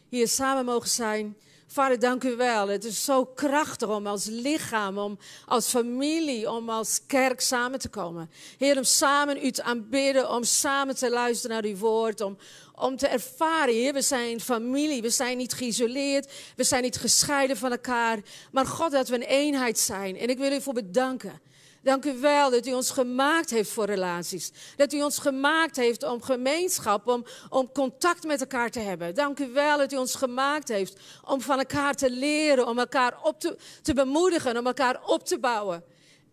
hier 0.10 0.28
samen 0.28 0.66
mogen 0.66 0.90
zijn. 0.90 1.38
Vader, 1.68 2.00
dank 2.00 2.24
u 2.24 2.36
wel. 2.36 2.68
Het 2.68 2.84
is 2.84 3.04
zo 3.04 3.26
krachtig 3.26 3.90
om 3.90 4.08
als 4.08 4.26
lichaam, 4.26 4.98
om 4.98 5.18
als 5.46 5.68
familie, 5.68 6.52
om 6.52 6.70
als 6.70 7.02
kerk 7.08 7.42
samen 7.42 7.80
te 7.80 7.90
komen. 7.90 8.30
Heer, 8.58 8.78
om 8.78 8.84
samen 8.84 9.46
u 9.46 9.52
te 9.52 9.64
aanbidden, 9.64 10.30
om 10.30 10.44
samen 10.44 10.96
te 10.96 11.10
luisteren 11.10 11.56
naar 11.56 11.66
uw 11.66 11.78
woord, 11.78 12.22
om, 12.22 12.38
om 12.76 12.98
te 12.98 13.08
ervaren, 13.08 13.74
Heer, 13.74 13.94
we 13.94 14.02
zijn 14.02 14.42
familie, 14.42 15.02
we 15.02 15.10
zijn 15.10 15.38
niet 15.38 15.54
geïsoleerd, 15.54 16.32
we 16.56 16.64
zijn 16.64 16.82
niet 16.82 16.98
gescheiden 16.98 17.58
van 17.58 17.72
elkaar. 17.72 18.20
Maar 18.52 18.66
God, 18.66 18.92
dat 18.92 19.08
we 19.08 19.16
een 19.16 19.22
eenheid 19.22 19.80
zijn. 19.80 20.18
En 20.18 20.30
ik 20.30 20.38
wil 20.38 20.52
u 20.52 20.62
voor 20.62 20.74
bedanken. 20.74 21.42
Dank 21.86 22.06
u 22.06 22.20
wel 22.20 22.50
dat 22.50 22.68
u 22.68 22.74
ons 22.74 22.90
gemaakt 22.90 23.50
heeft 23.50 23.70
voor 23.70 23.86
relaties. 23.86 24.52
Dat 24.76 24.94
u 24.94 25.02
ons 25.02 25.18
gemaakt 25.18 25.76
heeft 25.76 26.04
om 26.04 26.22
gemeenschap, 26.22 27.08
om, 27.08 27.26
om 27.50 27.72
contact 27.72 28.24
met 28.24 28.40
elkaar 28.40 28.70
te 28.70 28.80
hebben. 28.80 29.16
Dank 29.16 29.40
u 29.40 29.52
wel 29.54 29.78
dat 29.78 29.94
u 29.94 29.98
ons 29.98 30.16
gemaakt 30.16 30.68
heeft 30.68 31.00
om 31.24 31.42
van 31.42 31.58
elkaar 31.58 31.94
te 31.94 32.10
leren, 32.10 32.68
om 32.68 32.80
elkaar 32.80 33.18
op 33.24 33.40
te, 33.40 33.58
te 33.82 33.94
bemoedigen, 33.94 34.58
om 34.58 34.66
elkaar 34.66 35.00
op 35.06 35.26
te 35.26 35.40
bouwen. 35.40 35.84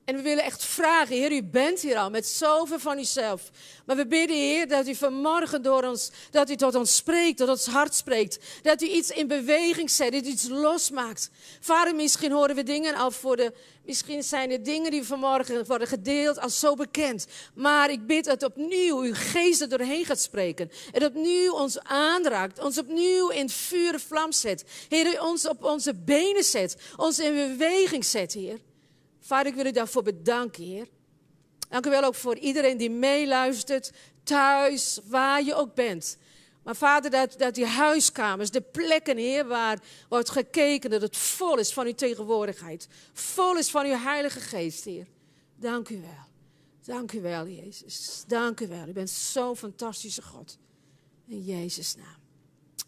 En 0.04 0.16
we 0.16 0.22
willen 0.22 0.44
echt 0.44 0.64
vragen, 0.64 1.16
Heer, 1.16 1.32
u 1.32 1.42
bent 1.42 1.80
hier 1.80 1.98
al 1.98 2.10
met 2.10 2.26
zoveel 2.26 2.78
van 2.78 2.98
uzelf. 2.98 3.50
Maar 3.86 3.96
we 3.96 4.06
bidden, 4.06 4.36
Heer, 4.36 4.68
dat 4.68 4.88
u 4.88 4.94
vanmorgen 4.94 5.62
door 5.62 5.84
ons, 5.84 6.10
dat 6.30 6.50
u 6.50 6.56
tot 6.56 6.74
ons 6.74 6.96
spreekt, 6.96 7.36
tot 7.36 7.48
ons 7.48 7.66
hart 7.66 7.94
spreekt. 7.94 8.38
Dat 8.62 8.82
u 8.82 8.86
iets 8.86 9.10
in 9.10 9.26
beweging 9.26 9.90
zet, 9.90 10.12
dat 10.12 10.24
u 10.24 10.28
iets 10.28 10.48
losmaakt. 10.48 11.30
Vader, 11.60 11.94
misschien 11.94 12.32
horen 12.32 12.54
we 12.54 12.62
dingen 12.62 12.94
al 12.94 13.10
voor 13.10 13.36
de, 13.36 13.52
misschien 13.84 14.22
zijn 14.22 14.50
er 14.50 14.62
dingen 14.62 14.90
die 14.90 15.04
vanmorgen 15.04 15.66
worden 15.66 15.88
gedeeld 15.88 16.40
als 16.40 16.58
zo 16.58 16.74
bekend. 16.74 17.26
Maar 17.54 17.90
ik 17.90 18.06
bid 18.06 18.24
dat 18.24 18.42
opnieuw 18.42 18.98
uw 18.98 19.14
geest 19.14 19.60
er 19.60 19.68
doorheen 19.68 20.04
gaat 20.04 20.20
spreken. 20.20 20.70
En 20.92 21.04
opnieuw 21.04 21.52
ons 21.52 21.78
aanraakt, 21.78 22.58
ons 22.58 22.78
opnieuw 22.78 23.28
in 23.28 23.48
vuur 23.48 24.00
vlam 24.00 24.32
zet. 24.32 24.64
Heer, 24.88 25.22
ons 25.22 25.48
op 25.48 25.64
onze 25.64 25.94
benen 25.94 26.44
zet, 26.44 26.76
ons 26.96 27.18
in 27.18 27.34
beweging 27.34 28.04
zet, 28.04 28.32
Heer. 28.32 28.58
Vader, 29.24 29.46
ik 29.46 29.54
wil 29.54 29.66
u 29.66 29.70
daarvoor 29.70 30.02
bedanken, 30.02 30.62
Heer. 30.62 30.88
Dank 31.68 31.86
u 31.86 31.90
wel 31.90 32.04
ook 32.04 32.14
voor 32.14 32.36
iedereen 32.36 32.76
die 32.76 32.90
meeluistert, 32.90 33.92
thuis, 34.22 35.00
waar 35.04 35.42
je 35.42 35.54
ook 35.54 35.74
bent. 35.74 36.16
Maar 36.62 36.76
vader, 36.76 37.10
dat, 37.10 37.34
dat 37.38 37.54
die 37.54 37.66
huiskamers, 37.66 38.50
de 38.50 38.60
plekken, 38.60 39.16
Heer, 39.16 39.46
waar 39.46 39.82
wordt 40.08 40.30
gekeken, 40.30 40.90
dat 40.90 41.02
het 41.02 41.16
vol 41.16 41.58
is 41.58 41.72
van 41.72 41.86
uw 41.86 41.94
tegenwoordigheid. 41.94 42.88
Vol 43.12 43.56
is 43.56 43.70
van 43.70 43.86
uw 43.86 43.96
Heilige 43.96 44.40
Geest, 44.40 44.84
Heer. 44.84 45.06
Dank 45.56 45.88
u 45.88 46.00
wel. 46.00 46.30
Dank 46.84 47.12
u 47.12 47.20
wel, 47.20 47.46
Jezus. 47.46 48.24
Dank 48.26 48.60
u 48.60 48.68
wel. 48.68 48.88
U 48.88 48.92
bent 48.92 49.10
zo'n 49.10 49.56
fantastische 49.56 50.22
God. 50.22 50.58
In 51.26 51.42
Jezus' 51.42 51.94
naam. 51.96 52.20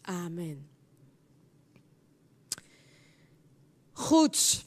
Amen. 0.01 0.69
Goed. 3.91 4.65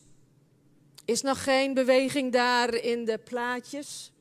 Is 1.09 1.23
nog 1.23 1.43
geen 1.43 1.75
beweging 1.75 2.33
daar 2.33 2.75
in 2.75 3.05
de 3.05 3.19
plaatjes? 3.19 4.13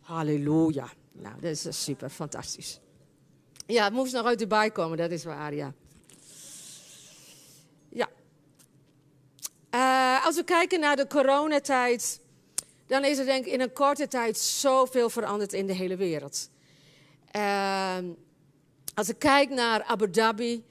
Halleluja. 0.00 0.92
Nou, 1.12 1.34
dat 1.40 1.50
is 1.50 1.84
super, 1.84 2.10
fantastisch. 2.10 2.80
Ja, 3.66 3.84
het 3.84 3.92
moest 3.92 4.12
nog 4.12 4.26
uit 4.26 4.38
Dubai 4.38 4.70
komen, 4.70 4.98
dat 4.98 5.10
is 5.10 5.24
waar, 5.24 5.54
ja. 5.54 5.72
Ja. 7.88 8.08
Uh, 9.74 10.26
als 10.26 10.36
we 10.36 10.44
kijken 10.44 10.80
naar 10.80 10.96
de 10.96 11.06
coronatijd, 11.06 12.20
dan 12.86 13.04
is 13.04 13.18
er 13.18 13.24
denk 13.24 13.46
ik 13.46 13.52
in 13.52 13.60
een 13.60 13.72
korte 13.72 14.08
tijd 14.08 14.38
zoveel 14.38 15.10
veranderd 15.10 15.52
in 15.52 15.66
de 15.66 15.74
hele 15.74 15.96
wereld. 15.96 16.50
Uh, 17.36 17.96
als 18.94 19.08
ik 19.08 19.18
kijk 19.18 19.50
naar 19.50 19.82
Abu 19.82 20.10
Dhabi, 20.10 20.64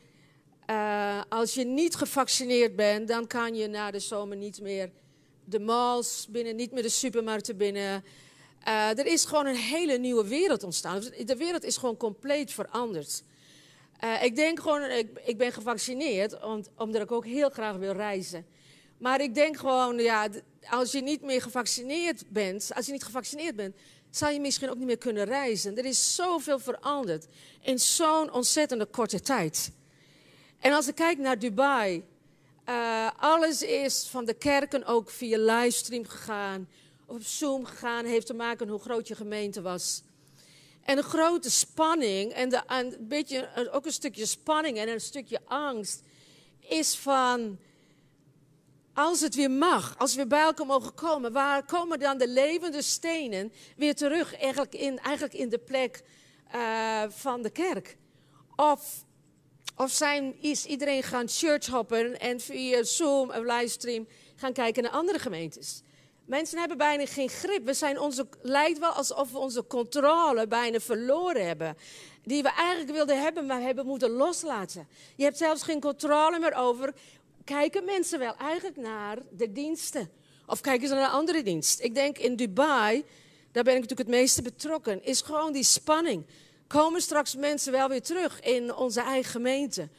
uh, 0.72 1.22
als 1.30 1.54
je 1.54 1.64
niet 1.64 1.96
gevaccineerd 1.96 2.76
bent, 2.76 3.08
dan 3.08 3.28
kan 3.28 3.56
je 3.56 3.68
na 3.68 3.92
de 3.92 4.00
zomer 4.00 4.38
niet 4.38 4.62
meer 4.62 4.92
de 5.46 5.60
malls 5.60 6.28
binnen, 6.30 6.56
niet 6.56 6.72
meer 6.72 6.84
de 6.84 6.90
supermarkten 6.90 7.58
binnen. 7.58 8.04
Uh, 8.68 8.98
er 8.98 9.06
is 9.06 9.26
gewoon 9.26 9.46
een 9.46 9.56
hele 9.56 9.98
nieuwe 9.98 10.28
wereld 10.28 10.64
ontstaan. 10.64 11.02
De 11.26 11.36
wereld 11.36 11.64
is 11.64 11.78
gewoon 11.78 11.98
compleet 11.98 12.52
veranderd. 12.52 13.24
Uh, 14.04 14.24
ik 14.24 14.36
denk 14.36 14.60
gewoon, 14.60 14.84
ik, 14.84 15.20
ik 15.26 15.38
ben 15.38 15.52
gevaccineerd, 15.52 16.44
om, 16.44 16.64
omdat 16.78 17.02
ik 17.02 17.12
ook 17.12 17.26
heel 17.26 17.50
graag 17.50 17.76
wil 17.76 17.94
reizen. 17.94 18.46
Maar 18.98 19.22
ik 19.22 19.36
denk 19.36 19.58
gewoon, 19.58 19.98
ja, 19.98 20.28
als 20.70 20.92
je 20.92 21.02
niet 21.02 21.22
meer 21.22 21.42
gevaccineerd 21.42 22.24
bent, 22.30 22.72
als 22.76 22.86
je 22.86 22.92
niet 22.92 23.04
gevaccineerd 23.04 23.56
bent, 23.56 23.76
zal 24.10 24.30
je 24.30 24.40
misschien 24.40 24.70
ook 24.70 24.78
niet 24.78 24.86
meer 24.86 24.98
kunnen 24.98 25.26
reizen. 25.26 25.78
Er 25.78 25.86
is 25.86 26.16
zoveel 26.16 26.60
veranderd 26.60 27.26
in 27.62 27.80
zo'n 27.80 28.32
ontzettende 28.32 28.86
korte 28.86 29.22
tijd. 29.22 29.72
En 30.62 30.74
als 30.74 30.88
ik 30.88 30.96
kijk 30.96 31.18
naar 31.18 31.40
Dubai, 31.40 32.04
uh, 32.70 33.10
alles 33.18 33.62
is 33.62 34.08
van 34.08 34.26
de 34.26 34.34
kerken 34.34 34.86
ook 34.86 35.10
via 35.10 35.38
livestream 35.38 36.06
gegaan, 36.06 36.70
op 37.06 37.24
Zoom 37.24 37.66
gegaan, 37.66 38.06
heeft 38.06 38.26
te 38.26 38.34
maken 38.34 38.68
hoe 38.68 38.80
groot 38.80 39.08
je 39.08 39.16
gemeente 39.16 39.62
was. 39.62 40.04
En 40.84 40.98
een 40.98 41.04
grote 41.04 41.52
spanning 41.52 42.32
en, 42.32 42.64
een 42.68 42.96
beetje, 43.00 43.70
ook 43.72 43.86
een 43.86 43.92
stukje 43.92 44.26
spanning 44.26 44.78
en 44.78 44.90
een 44.90 45.02
stukje 45.02 45.40
angst 45.46 46.02
is 46.60 46.96
van, 46.96 47.60
als 48.94 49.22
het 49.22 49.36
weer 49.36 49.52
mag, 49.52 49.98
als 49.98 50.12
we 50.12 50.18
weer 50.18 50.28
bij 50.28 50.42
elkaar 50.42 50.66
mogen 50.66 50.94
komen, 50.94 51.32
waar 51.32 51.66
komen 51.66 52.00
dan 52.00 52.18
de 52.18 52.28
levende 52.28 52.82
stenen 52.82 53.54
weer 53.76 53.96
terug 53.96 54.38
eigenlijk 54.38 54.76
in, 54.76 55.00
eigenlijk 55.00 55.34
in 55.34 55.50
de 55.50 55.60
plek 55.60 56.04
uh, 56.56 57.04
van 57.10 57.42
de 57.42 57.50
kerk? 57.50 57.98
Of 58.56 59.06
of 59.82 59.92
zijn, 59.92 60.36
is 60.42 60.66
iedereen 60.66 61.04
gaan 61.04 61.28
churchhoppen 61.28 62.20
en 62.20 62.40
via 62.40 62.84
Zoom 62.84 63.30
of 63.30 63.44
livestream 63.44 64.08
gaan 64.36 64.54
kijken 64.54 64.84
naar 64.84 64.92
andere 64.92 65.20
gemeentes? 65.20 65.82
Mensen 66.26 66.60
hebben 66.60 66.78
bijna 66.78 67.06
geen 67.06 67.30
grip. 67.30 67.66
We 67.66 67.74
zijn 67.74 68.00
onze, 68.00 68.28
lijkt 68.42 68.80
wel 68.80 68.90
alsof 68.90 69.32
we 69.32 69.38
onze 69.38 69.68
controle 69.68 70.48
bijna 70.48 70.80
verloren 70.80 71.48
hebben. 71.48 71.78
Die 72.24 72.42
we 72.42 72.50
eigenlijk 72.50 72.92
wilden 72.92 73.22
hebben, 73.22 73.46
maar 73.46 73.62
hebben 73.62 73.86
moeten 73.86 74.10
loslaten. 74.10 74.88
Je 75.16 75.24
hebt 75.24 75.38
zelfs 75.38 75.64
geen 75.64 75.80
controle 75.80 76.40
meer 76.40 76.56
over. 76.56 76.94
Kijken 77.44 77.86
mensen 77.86 78.20
wel 78.20 78.36
eigenlijk 78.36 78.78
naar 78.78 79.18
de 79.32 79.52
diensten? 79.52 80.10
Of 80.46 80.62
kijken 80.62 80.88
ze 80.88 80.94
naar 80.94 81.10
andere 81.10 81.44
dienst? 81.44 81.80
Ik 81.80 81.96
denk 81.96 82.18
in 82.18 82.36
Dubai, 82.36 83.04
daar 83.52 83.64
ben 83.64 83.74
ik 83.74 83.82
natuurlijk 83.82 84.10
het 84.10 84.20
meeste 84.20 84.42
betrokken, 84.42 85.04
is 85.04 85.22
gewoon 85.22 85.54
die 85.54 85.64
spanning. 85.64 86.26
Komen 86.72 87.02
straks 87.02 87.36
mensen 87.36 87.72
wel 87.72 87.90
weer 87.90 88.02
terug 88.02 88.40
in 88.40 88.76
onze 88.76 89.02
eigen 89.02 89.32
gemeente? 89.32 89.90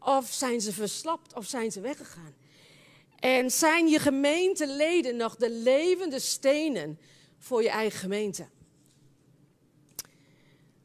Of 0.00 0.32
zijn 0.32 0.60
ze 0.60 0.72
verslapt 0.72 1.34
of 1.34 1.46
zijn 1.46 1.72
ze 1.72 1.80
weggegaan? 1.80 2.34
En 3.18 3.50
zijn 3.50 3.88
je 3.88 3.98
gemeenteleden 3.98 5.16
nog 5.16 5.36
de 5.36 5.50
levende 5.50 6.18
stenen 6.18 6.98
voor 7.38 7.62
je 7.62 7.68
eigen 7.68 7.98
gemeente? 7.98 8.48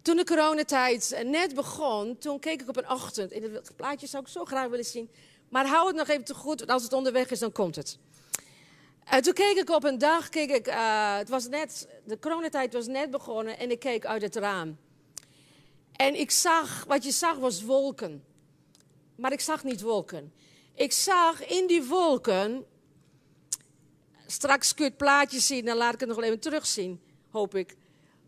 Toen 0.02 0.16
de 0.16 0.24
coronatijd 0.24 1.22
net 1.26 1.56
begon, 1.56 2.18
toen 2.18 2.40
keek 2.40 2.62
ik 2.62 2.70
op 2.70 2.78
een 2.78 2.90
ochtend. 2.90 3.32
In 3.32 3.54
het 3.54 3.72
plaatje 3.76 4.08
zou 4.08 4.24
ik 4.24 4.30
zo 4.30 4.46
graag 4.46 4.70
willen 4.70 4.86
zien. 4.86 5.12
Maar 5.50 5.68
hou 5.68 5.88
het 5.88 5.96
nog 5.96 6.08
even 6.08 6.26
te 6.26 6.34
goed, 6.34 6.60
want 6.60 6.72
als 6.72 6.84
het 6.84 6.94
onderweg 6.94 7.30
is, 7.30 7.40
dan 7.40 7.52
komt 7.52 7.76
het. 7.76 7.98
Uh, 9.14 9.20
toen 9.20 9.34
keek 9.34 9.58
ik 9.58 9.70
op 9.70 9.84
een 9.84 9.98
dag, 9.98 10.30
keek 10.30 10.52
ik, 10.52 10.68
uh, 10.68 11.18
het 11.18 11.30
was 11.30 11.48
net, 11.48 11.88
de 12.06 12.20
coronatijd 12.20 12.74
was 12.74 12.88
net 12.88 13.12
begonnen 13.12 13.58
en 13.58 13.72
ik 13.72 13.80
keek 13.80 14.06
uit 14.06 14.22
het 14.22 14.36
raam. 14.36 14.78
En 16.02 16.20
ik 16.20 16.32
zag, 16.32 16.86
wat 16.88 17.04
je 17.04 17.12
zag 17.12 17.38
was 17.38 17.64
wolken. 17.64 18.24
Maar 19.16 19.32
ik 19.32 19.40
zag 19.40 19.64
niet 19.64 19.82
wolken. 19.82 20.34
Ik 20.76 20.92
zag 20.92 21.46
in 21.46 21.68
die 21.68 21.84
wolken, 21.84 22.66
straks 24.28 24.74
kun 24.74 24.84
je 24.84 24.90
het 24.90 25.00
plaatje 25.00 25.40
zien, 25.40 25.66
dan 25.66 25.78
laat 25.78 25.94
ik 25.94 26.00
het 26.00 26.10
nog 26.10 26.22
even 26.22 26.40
terugzien, 26.40 27.02
hoop 27.30 27.56
ik. 27.56 27.76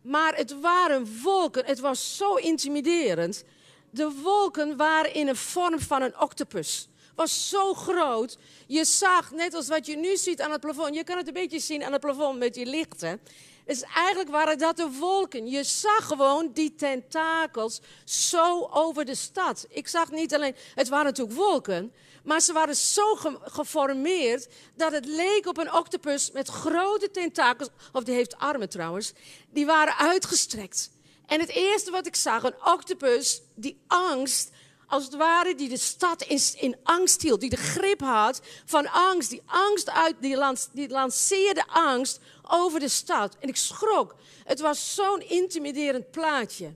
Maar 0.01 0.35
het 0.35 0.59
waren 0.59 1.21
wolken, 1.21 1.65
het 1.65 1.79
was 1.79 2.17
zo 2.17 2.35
intimiderend. 2.35 3.43
De 3.89 4.11
wolken 4.11 4.77
waren 4.77 5.13
in 5.13 5.27
een 5.27 5.35
vorm 5.35 5.79
van 5.79 6.01
een 6.01 6.19
octopus. 6.19 6.89
Was 7.15 7.49
zo 7.49 7.73
groot. 7.73 8.37
Je 8.67 8.85
zag, 8.85 9.31
net 9.31 9.53
als 9.53 9.67
wat 9.67 9.85
je 9.85 9.95
nu 9.95 10.17
ziet 10.17 10.41
aan 10.41 10.51
het 10.51 10.61
plafond, 10.61 10.95
je 10.95 11.03
kan 11.03 11.17
het 11.17 11.27
een 11.27 11.33
beetje 11.33 11.59
zien 11.59 11.83
aan 11.83 11.91
het 11.91 12.01
plafond 12.01 12.39
met 12.39 12.53
die 12.53 12.65
lichten. 12.65 13.21
Dus 13.65 13.81
eigenlijk 13.81 14.29
waren 14.29 14.57
dat 14.57 14.77
de 14.77 14.91
wolken. 14.91 15.47
Je 15.47 15.63
zag 15.63 16.07
gewoon 16.07 16.51
die 16.53 16.75
tentakels 16.75 17.81
zo 18.05 18.67
over 18.71 19.05
de 19.05 19.15
stad. 19.15 19.65
Ik 19.69 19.87
zag 19.87 20.11
niet 20.11 20.33
alleen, 20.33 20.55
het 20.75 20.89
waren 20.89 21.05
natuurlijk 21.05 21.37
wolken, 21.37 21.93
maar 22.23 22.41
ze 22.41 22.53
waren 22.53 22.75
zo 22.75 23.15
geformeerd 23.41 24.47
dat 24.75 24.91
het 24.91 25.05
leek 25.05 25.45
op 25.45 25.57
een 25.57 25.73
octopus 25.73 26.31
met 26.31 26.47
grote 26.47 27.11
tentakels, 27.11 27.69
of 27.91 28.03
die 28.03 28.15
heeft 28.15 28.37
armen 28.37 28.69
trouwens, 28.69 29.13
die 29.49 29.65
waren 29.65 29.97
uitgestrekt. 29.97 30.91
En 31.25 31.39
het 31.39 31.49
eerste 31.49 31.91
wat 31.91 32.07
ik 32.07 32.15
zag, 32.15 32.43
een 32.43 32.65
octopus 32.65 33.41
die 33.55 33.81
angst 33.87 34.51
als 34.93 35.03
het 35.03 35.15
ware, 35.15 35.55
die 35.55 35.69
de 35.69 35.77
stad 35.77 36.21
in, 36.21 36.41
in, 36.59 36.75
angst 36.83 37.21
hield, 37.21 37.41
die 37.41 37.49
de 37.49 37.55
grip 37.55 37.99
had 37.99 38.41
van 38.65 38.87
angst, 38.87 39.29
die 39.29 39.41
angst 39.45 39.89
uit, 39.89 40.15
die, 40.19 40.37
die 40.71 40.89
lanceerde 40.89 41.63
angst 41.67 42.19
over 42.41 42.79
de 42.79 42.89
stad. 42.89 43.37
En 43.39 43.47
ik 43.47 43.55
schrok. 43.55 44.15
Het 44.43 44.59
was 44.59 44.95
zo'n 44.95 45.21
intimiderend 45.21 46.11
plaatje. 46.11 46.73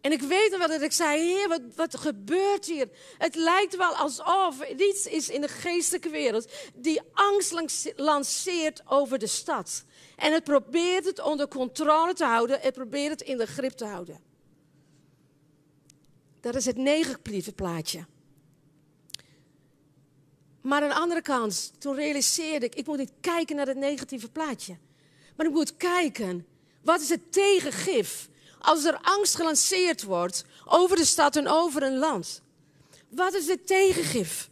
En 0.00 0.12
ik 0.12 0.20
weet 0.20 0.50
nog 0.50 0.58
wel 0.58 0.68
dat 0.68 0.82
ik 0.82 0.92
zei, 0.92 1.20
heer, 1.20 1.48
wat, 1.48 1.60
wat 1.76 1.96
gebeurt 1.96 2.66
hier? 2.66 2.88
Het 3.18 3.34
lijkt 3.34 3.76
wel 3.76 3.94
alsof 3.94 4.60
er 4.60 4.80
iets 4.80 5.06
is 5.06 5.28
in 5.28 5.40
de 5.40 5.48
geestelijke 5.48 6.08
wereld 6.08 6.50
die 6.74 7.00
angst 7.12 7.54
lanceert 7.96 8.82
over 8.86 9.18
de 9.18 9.26
stad. 9.26 9.84
En 10.16 10.32
het 10.32 10.44
probeert 10.44 11.04
het 11.04 11.20
onder 11.20 11.48
controle 11.48 12.14
te 12.14 12.24
houden, 12.24 12.60
het 12.60 12.74
probeert 12.74 13.10
het 13.10 13.28
in 13.28 13.36
de 13.36 13.46
grip 13.46 13.72
te 13.72 13.84
houden. 13.84 14.31
Dat 16.42 16.54
is 16.54 16.64
het 16.64 16.76
negatieve 16.76 17.52
plaatje. 17.52 18.04
Maar 20.60 20.82
aan 20.82 20.88
de 20.88 20.94
andere 20.94 21.22
kant, 21.22 21.72
toen 21.78 21.94
realiseerde 21.94 22.66
ik, 22.66 22.74
ik 22.74 22.86
moet 22.86 22.98
niet 22.98 23.12
kijken 23.20 23.56
naar 23.56 23.66
het 23.66 23.76
negatieve 23.76 24.28
plaatje. 24.28 24.76
Maar 25.36 25.46
ik 25.46 25.52
moet 25.52 25.76
kijken, 25.76 26.46
wat 26.82 27.00
is 27.00 27.08
het 27.08 27.32
tegengif 27.32 28.28
als 28.58 28.84
er 28.84 28.98
angst 29.02 29.34
gelanceerd 29.34 30.02
wordt 30.02 30.44
over 30.64 30.96
de 30.96 31.04
stad 31.04 31.36
en 31.36 31.48
over 31.48 31.82
een 31.82 31.98
land? 31.98 32.42
Wat 33.08 33.34
is 33.34 33.46
het 33.46 33.66
tegengif? 33.66 34.50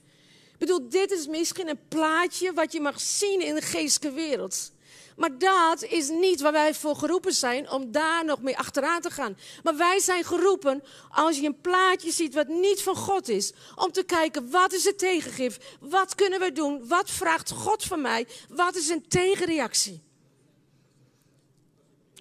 Bedoel, 0.58 0.88
dit 0.88 1.10
is 1.10 1.26
misschien 1.26 1.68
een 1.68 1.88
plaatje 1.88 2.52
wat 2.52 2.72
je 2.72 2.80
mag 2.80 3.00
zien 3.00 3.40
in 3.40 3.54
de 3.54 3.62
geestelijke 3.62 4.16
wereld. 4.16 4.72
Maar 5.20 5.38
dat 5.38 5.82
is 5.82 6.08
niet 6.08 6.40
waar 6.40 6.52
wij 6.52 6.74
voor 6.74 6.96
geroepen 6.96 7.32
zijn 7.32 7.70
om 7.70 7.92
daar 7.92 8.24
nog 8.24 8.42
mee 8.42 8.58
achteraan 8.58 9.00
te 9.00 9.10
gaan. 9.10 9.36
Maar 9.62 9.76
wij 9.76 9.98
zijn 9.98 10.24
geroepen, 10.24 10.82
als 11.08 11.38
je 11.38 11.46
een 11.46 11.60
plaatje 11.60 12.10
ziet 12.10 12.34
wat 12.34 12.48
niet 12.48 12.82
van 12.82 12.96
God 12.96 13.28
is, 13.28 13.52
om 13.74 13.92
te 13.92 14.02
kijken 14.02 14.50
wat 14.50 14.72
is 14.72 14.84
het 14.84 14.98
tegengif, 14.98 15.76
wat 15.80 16.14
kunnen 16.14 16.40
we 16.40 16.52
doen, 16.52 16.88
wat 16.88 17.10
vraagt 17.10 17.50
God 17.50 17.84
van 17.84 18.00
mij, 18.00 18.26
wat 18.48 18.76
is 18.76 18.88
een 18.88 19.08
tegenreactie. 19.08 20.02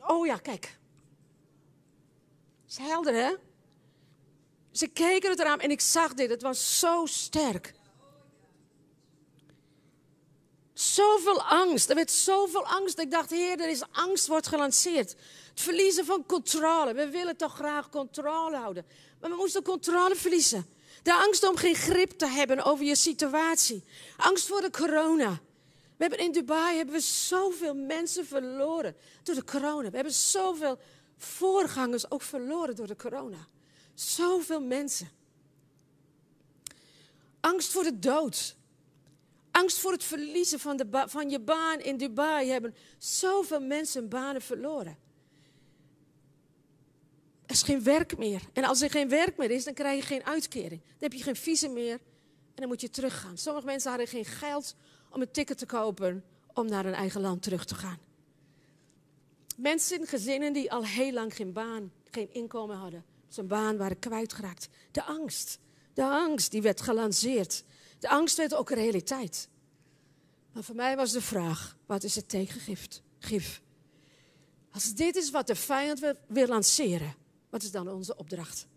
Oh 0.06 0.25
ja, 0.25 0.38
kijk. 0.38 0.77
Is 2.68 2.77
helder 2.77 3.13
hè? 3.13 3.34
Ze 4.72 4.88
keken 4.88 5.29
het 5.29 5.39
raam 5.39 5.60
en 5.60 5.72
ik 5.72 5.82
zag 5.82 6.13
dit, 6.13 6.29
het 6.29 6.41
was 6.41 6.79
zo 6.79 7.06
sterk. 7.06 7.74
Zoveel 10.79 11.41
angst. 11.43 11.89
Er 11.89 11.95
werd 11.95 12.12
zoveel 12.12 12.65
angst. 12.65 13.00
Ik 13.00 13.12
dacht, 13.12 13.29
Heer, 13.29 13.59
er 13.59 13.69
is 13.69 13.81
angst 13.91 14.27
wordt 14.27 14.48
gelanceerd. 14.48 15.09
Het 15.50 15.62
verliezen 15.62 16.05
van 16.05 16.25
controle. 16.25 16.93
We 16.93 17.09
willen 17.09 17.38
toch 17.38 17.53
graag 17.53 17.89
controle 17.89 18.55
houden. 18.55 18.86
Maar 19.21 19.29
we 19.29 19.36
moesten 19.36 19.63
controle 19.63 20.15
verliezen. 20.15 20.65
De 21.03 21.13
angst 21.13 21.48
om 21.48 21.55
geen 21.55 21.75
grip 21.75 22.12
te 22.12 22.25
hebben 22.25 22.63
over 22.63 22.86
je 22.86 22.95
situatie. 22.95 23.83
Angst 24.17 24.48
voor 24.48 24.62
de 24.62 24.69
corona. 24.69 25.39
We 25.98 26.05
hebben 26.05 26.19
in 26.19 26.31
Dubai 26.31 26.77
hebben 26.77 26.95
we 26.95 27.01
zoveel 27.01 27.75
mensen 27.75 28.25
verloren 28.25 28.95
door 29.24 29.36
de 29.36 29.43
corona. 29.43 29.89
We 29.89 29.95
hebben 29.95 30.13
zoveel 30.13 30.79
voorgangers 31.17 32.12
ook 32.12 32.21
verloren 32.21 32.75
door 32.75 32.88
de 32.88 32.95
corona. 32.95 33.48
Zoveel 33.93 34.62
mensen. 34.62 35.09
Angst 37.39 37.71
voor 37.71 37.83
de 37.83 38.00
dood. 38.00 38.57
Angst 39.60 39.80
voor 39.80 39.92
het 39.92 40.04
verliezen 40.04 40.60
van, 40.60 40.78
de 40.78 41.04
van 41.08 41.30
je 41.30 41.39
baan 41.39 41.80
in 41.80 41.98
Dubai 41.98 42.50
hebben 42.50 42.75
zoveel 42.98 43.60
mensen 43.60 44.10
banen 44.10 44.42
verloren. 44.42 44.98
Er 47.46 47.56
is 47.56 47.63
geen 47.63 47.84
werk 47.84 48.18
meer. 48.18 48.42
En 48.54 48.63
als 48.63 48.82
er 48.82 48.89
geen 48.89 49.10
werk 49.10 49.38
meer 49.38 49.51
is, 49.51 49.63
dan 49.63 49.74
krijg 49.74 50.00
je 50.00 50.06
geen 50.06 50.25
uitkering. 50.25 50.82
Dan 50.82 50.98
heb 51.00 51.13
je 51.13 51.24
geen 51.24 51.36
visum 51.36 51.74
meer 51.74 51.94
en 51.94 52.56
dan 52.56 52.68
moet 52.68 52.82
je 52.82 52.89
teruggaan. 52.89 53.38
Sommige 53.38 53.66
mensen 53.66 53.89
hadden 53.89 54.08
geen 54.08 54.25
geld 54.25 54.75
om 55.10 55.22
een 55.22 55.32
ticket 55.32 55.58
te 55.58 55.66
kopen 55.66 56.24
om 56.54 56.68
naar 56.68 56.84
hun 56.84 56.94
eigen 56.94 57.22
land 57.22 57.42
terug 57.42 57.66
te 57.66 57.75
gaan. 57.75 58.00
Mensen, 59.58 60.08
gezinnen 60.08 60.54
die 60.54 60.72
al 60.72 60.86
heel 60.86 61.12
lang 61.12 61.36
geen 61.36 61.54
baan, 61.54 61.92
geen 62.12 62.34
inkomen 62.34 62.75
hadden, 62.75 63.06
zijn 63.28 63.48
baan 63.48 63.78
waren 63.78 64.00
kwijtgeraakt. 64.00 64.70
De 64.92 65.04
angst, 65.04 65.60
de 65.94 66.04
angst 66.04 66.51
die 66.51 66.62
werd 66.62 66.82
gelanceerd. 66.82 67.63
De 68.00 68.10
angst 68.10 68.38
werd 68.38 68.53
ook 68.53 68.70
realiteit. 68.70 69.50
Maar 70.51 70.63
voor 70.63 70.75
mij 70.75 70.96
was 70.96 71.12
de 71.12 71.22
vraag: 71.22 71.77
wat 71.86 72.03
is 72.03 72.15
het 72.15 72.29
tegengift? 72.29 73.01
Gif. 73.20 73.62
Als 74.72 74.94
dit 74.94 75.15
is 75.15 75.29
wat 75.29 75.48
de 75.48 75.56
vijand 75.56 76.15
wil, 76.27 76.48
lanceren, 76.48 77.15
wat 77.50 77.63
is 77.63 77.72
dan 77.72 77.89
onze 77.89 78.15
opdracht? 78.15 78.68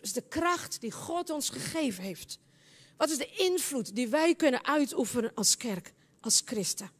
Is 0.00 0.12
de 0.12 0.22
kracht 0.28 0.80
die 0.80 0.92
God 0.92 1.30
ons 1.30 1.48
gegeven 1.48 2.02
heeft? 2.02 2.38
Wat 2.96 3.10
is 3.10 3.18
de 3.18 3.34
invloed 3.36 3.94
die 3.94 4.08
wij 4.08 4.34
kunnen 4.34 4.64
uitoefenen 4.64 5.34
als 5.34 5.56
kerk, 5.56 5.92
als 6.20 6.42
christen? 6.44 6.90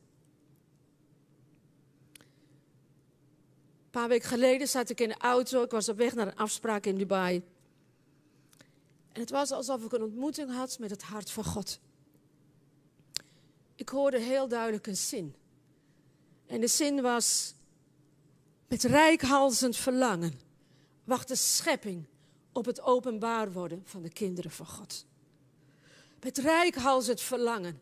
Een 3.85 4.03
paar 4.03 4.09
weken 4.09 4.29
geleden 4.29 4.69
zat 4.69 4.91
ik 4.91 5.01
in 5.01 5.09
de 5.09 5.19
auto. 5.19 5.63
Ik 5.63 5.71
was 5.71 5.89
op 5.89 5.97
weg 5.97 6.15
naar 6.15 6.27
een 6.27 6.37
afspraak 6.37 6.87
in 6.87 6.97
Dubai. 6.97 7.43
En 9.17 9.23
het 9.23 9.31
was 9.31 9.51
alsof 9.51 9.85
ik 9.85 9.93
een 9.93 10.03
ontmoeting 10.03 10.55
had 10.55 10.79
met 10.79 10.91
het 10.91 11.03
hart 11.03 11.31
van 11.31 11.45
God. 11.45 11.81
Ik 13.75 13.89
hoorde 13.89 14.19
heel 14.19 14.49
duidelijk 14.49 14.87
een 14.87 14.97
zin. 14.97 15.35
En 16.47 16.61
de 16.61 16.67
zin 16.67 17.03
was: 17.03 17.55
met 18.69 18.83
rijkhalzend 18.83 19.77
verlangen 19.77 20.41
wacht 21.05 21.29
de 21.29 21.35
schepping 21.35 22.07
op 22.53 22.65
het 22.65 22.81
openbaar 22.81 23.53
worden 23.53 23.83
van 23.85 24.03
de 24.03 24.09
kinderen 24.09 24.51
van 24.51 24.67
God. 24.67 25.07
Met 26.23 26.39
rijkhalzend 26.39 27.21
verlangen 27.21 27.81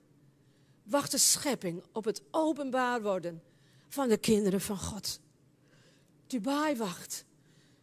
wacht 0.83 1.11
de 1.11 1.19
schepping 1.19 1.83
op 1.93 2.05
het 2.05 2.23
openbaar 2.31 3.03
worden 3.03 3.43
van 3.89 4.09
de 4.09 4.19
kinderen 4.19 4.61
van 4.61 4.79
God. 4.79 5.21
Dubai 6.27 6.77
wacht. 6.77 7.25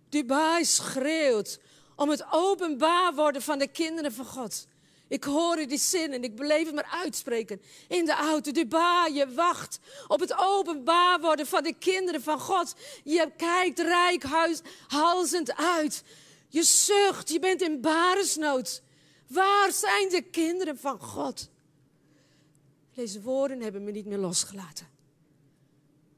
Dubai 0.10 0.66
schreeuwt 0.66 1.60
om 2.02 2.10
het 2.10 2.26
openbaar 2.32 3.14
worden 3.14 3.42
van 3.42 3.60
de 3.60 3.68
kinderen 3.68 4.14
van 4.14 4.26
God. 4.26 4.68
Ik 5.08 5.24
hoorde 5.24 5.66
die 5.66 5.78
zin 5.78 6.14
en 6.14 6.24
ik 6.24 6.36
bleef 6.36 6.66
het 6.66 6.76
maar 6.76 6.98
uitspreken 7.04 7.62
in 7.88 8.06
de 8.06 8.14
auto. 8.14 8.52
Dubai, 8.52 9.14
je 9.14 9.34
wacht 9.34 9.80
op 10.08 10.20
het 10.20 10.34
openbaar 10.38 11.20
worden 11.20 11.48
van 11.48 11.64
de 11.64 11.74
kinderen 11.74 12.22
van 12.22 12.40
God. 12.40 12.76
Je 13.04 13.32
kijkt 13.38 13.80
rijkhalzend 13.80 15.56
uit. 15.56 16.04
Je 16.48 16.64
zucht, 16.64 17.30
je 17.30 17.40
bent 17.40 17.62
in 17.62 17.82
baresnood. 17.82 18.82
Waar 19.28 19.72
zijn 19.72 20.10
de 20.10 20.22
kinderen 20.22 20.78
van 20.78 21.00
God? 21.00 21.50
Deze 22.94 23.22
woorden 23.22 23.62
hebben 23.62 23.84
me 23.84 23.92
niet 23.92 24.06
meer 24.06 24.18
losgelaten. 24.18 24.88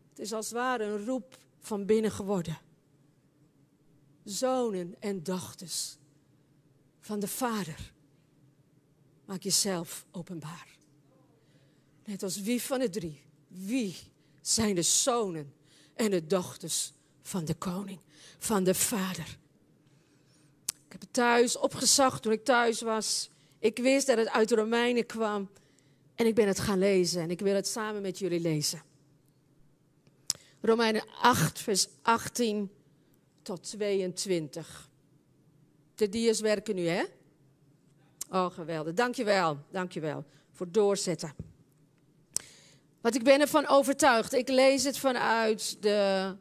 Het 0.09 0.19
is 0.19 0.33
als 0.33 0.45
het 0.45 0.55
ware 0.55 0.83
een 0.83 1.05
roep 1.05 1.37
van 1.59 1.85
binnen 1.85 2.11
geworden. 2.11 2.57
Zonen 4.23 4.95
en 4.99 5.23
dochters 5.23 5.97
van 6.99 7.19
de 7.19 7.27
Vader 7.27 7.93
Maak 9.25 9.41
jezelf 9.41 10.05
openbaar. 10.11 10.67
Net 12.05 12.23
als 12.23 12.41
wie 12.41 12.61
van 12.61 12.79
de 12.79 12.89
drie. 12.89 13.21
Wie 13.47 13.95
zijn 14.41 14.75
de 14.75 14.81
zonen 14.81 15.53
en 15.93 16.11
de 16.11 16.25
dochters 16.25 16.93
van 17.21 17.45
de 17.45 17.53
koning, 17.53 17.99
van 18.37 18.63
de 18.63 18.73
vader? 18.73 19.37
Ik 20.65 20.91
heb 20.91 21.01
het 21.01 21.13
thuis 21.13 21.57
opgezocht 21.57 22.21
toen 22.21 22.31
ik 22.31 22.43
thuis 22.43 22.81
was. 22.81 23.29
Ik 23.59 23.77
wist 23.77 24.07
dat 24.07 24.17
het 24.17 24.29
uit 24.29 24.51
Romeinen 24.51 25.05
kwam. 25.05 25.49
En 26.15 26.25
ik 26.25 26.35
ben 26.35 26.47
het 26.47 26.59
gaan 26.59 26.79
lezen 26.79 27.21
en 27.21 27.31
ik 27.31 27.39
wil 27.39 27.55
het 27.55 27.67
samen 27.67 28.01
met 28.01 28.19
jullie 28.19 28.39
lezen. 28.39 28.83
Romeinen 30.61 31.03
8, 31.21 31.59
vers 31.59 31.87
18 32.01 32.71
tot 33.43 33.63
22. 33.63 34.89
De 35.95 36.09
dia's 36.09 36.39
werken 36.39 36.75
nu, 36.75 36.87
hè? 36.87 37.03
Oh, 38.29 38.51
geweldig. 38.51 38.93
Dankjewel, 38.93 39.57
dankjewel 39.71 40.23
voor 40.51 40.71
doorzetten. 40.71 41.35
Want 43.01 43.15
ik 43.15 43.23
ben 43.23 43.41
ervan 43.41 43.67
overtuigd. 43.67 44.33
Ik 44.33 44.49
lees 44.49 44.83
het 44.83 44.97
vanuit 44.97 45.77
de 45.79 46.31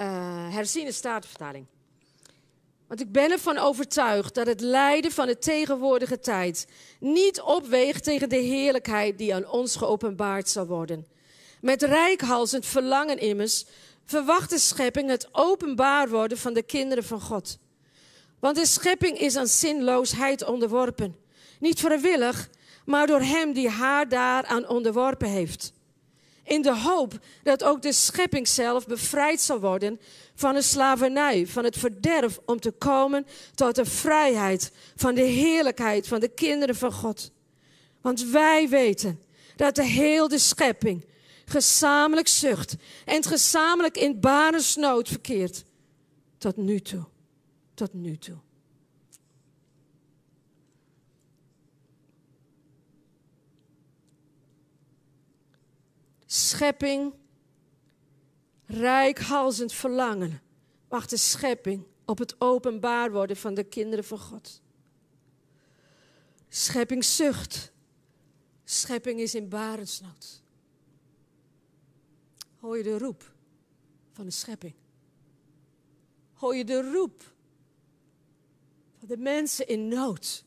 uh, 0.00 0.54
herziene. 0.54 0.92
Want 2.86 3.00
ik 3.00 3.12
ben 3.12 3.30
ervan 3.30 3.58
overtuigd 3.58 4.34
dat 4.34 4.46
het 4.46 4.60
lijden 4.60 5.12
van 5.12 5.26
de 5.26 5.38
tegenwoordige 5.38 6.18
tijd 6.18 6.66
niet 7.00 7.40
opweegt 7.40 8.04
tegen 8.04 8.28
de 8.28 8.36
heerlijkheid 8.36 9.18
die 9.18 9.34
aan 9.34 9.48
ons 9.48 9.76
geopenbaard 9.76 10.48
zal 10.48 10.66
worden. 10.66 11.06
Met 11.60 11.82
rijkhalsend 11.82 12.66
verlangen 12.66 13.18
immers 13.18 13.64
verwacht 14.04 14.50
de 14.50 14.58
schepping 14.58 15.08
het 15.08 15.28
openbaar 15.32 16.08
worden 16.08 16.38
van 16.38 16.52
de 16.52 16.62
kinderen 16.62 17.04
van 17.04 17.20
God. 17.20 17.58
Want 18.38 18.56
de 18.56 18.66
schepping 18.66 19.18
is 19.18 19.36
aan 19.36 19.46
zinloosheid 19.46 20.44
onderworpen. 20.44 21.16
Niet 21.58 21.80
vrijwillig, 21.80 22.48
maar 22.84 23.06
door 23.06 23.20
hem 23.20 23.52
die 23.52 23.68
haar 23.68 24.08
daaraan 24.08 24.68
onderworpen 24.68 25.28
heeft. 25.28 25.72
In 26.44 26.62
de 26.62 26.76
hoop 26.76 27.18
dat 27.42 27.64
ook 27.64 27.82
de 27.82 27.92
schepping 27.92 28.48
zelf 28.48 28.86
bevrijd 28.86 29.40
zal 29.40 29.60
worden 29.60 30.00
van 30.34 30.54
de 30.54 30.62
slavernij, 30.62 31.46
van 31.46 31.64
het 31.64 31.78
verderf, 31.78 32.38
om 32.44 32.60
te 32.60 32.70
komen 32.70 33.26
tot 33.54 33.74
de 33.74 33.84
vrijheid 33.84 34.72
van 34.96 35.14
de 35.14 35.22
heerlijkheid 35.22 36.08
van 36.08 36.20
de 36.20 36.28
kinderen 36.28 36.76
van 36.76 36.92
God. 36.92 37.30
Want 38.00 38.24
wij 38.24 38.68
weten 38.68 39.20
dat 39.56 39.74
de 39.74 39.84
hele 39.84 40.38
schepping 40.38 41.04
gezamenlijk 41.50 42.28
zucht 42.28 42.76
en 43.04 43.24
gezamenlijk 43.24 43.96
in 43.96 44.20
banesnood 44.20 45.08
verkeert 45.08 45.64
tot 46.38 46.56
nu 46.56 46.80
toe 46.80 47.08
tot 47.80 47.92
nu 47.92 48.18
toe. 48.18 48.36
Schepping, 56.26 57.14
rijkhalzend 58.66 59.72
verlangen, 59.72 60.42
wacht 60.88 61.10
de 61.10 61.16
schepping 61.16 61.86
op 62.04 62.18
het 62.18 62.40
openbaar 62.40 63.12
worden 63.12 63.36
van 63.36 63.54
de 63.54 63.64
kinderen 63.64 64.04
van 64.04 64.18
God. 64.18 64.62
Schepping 66.48 67.04
zucht. 67.04 67.72
Schepping 68.64 69.20
is 69.20 69.34
in 69.34 69.48
barensnood. 69.48 70.42
Hoor 72.60 72.76
je 72.76 72.82
de 72.82 72.98
roep 72.98 73.34
van 74.12 74.24
de 74.24 74.30
schepping? 74.30 74.74
Hoor 76.32 76.56
je 76.56 76.64
de 76.64 76.90
roep 76.92 77.32
de 78.98 79.16
mensen 79.16 79.68
in 79.68 79.88
nood, 79.88 80.44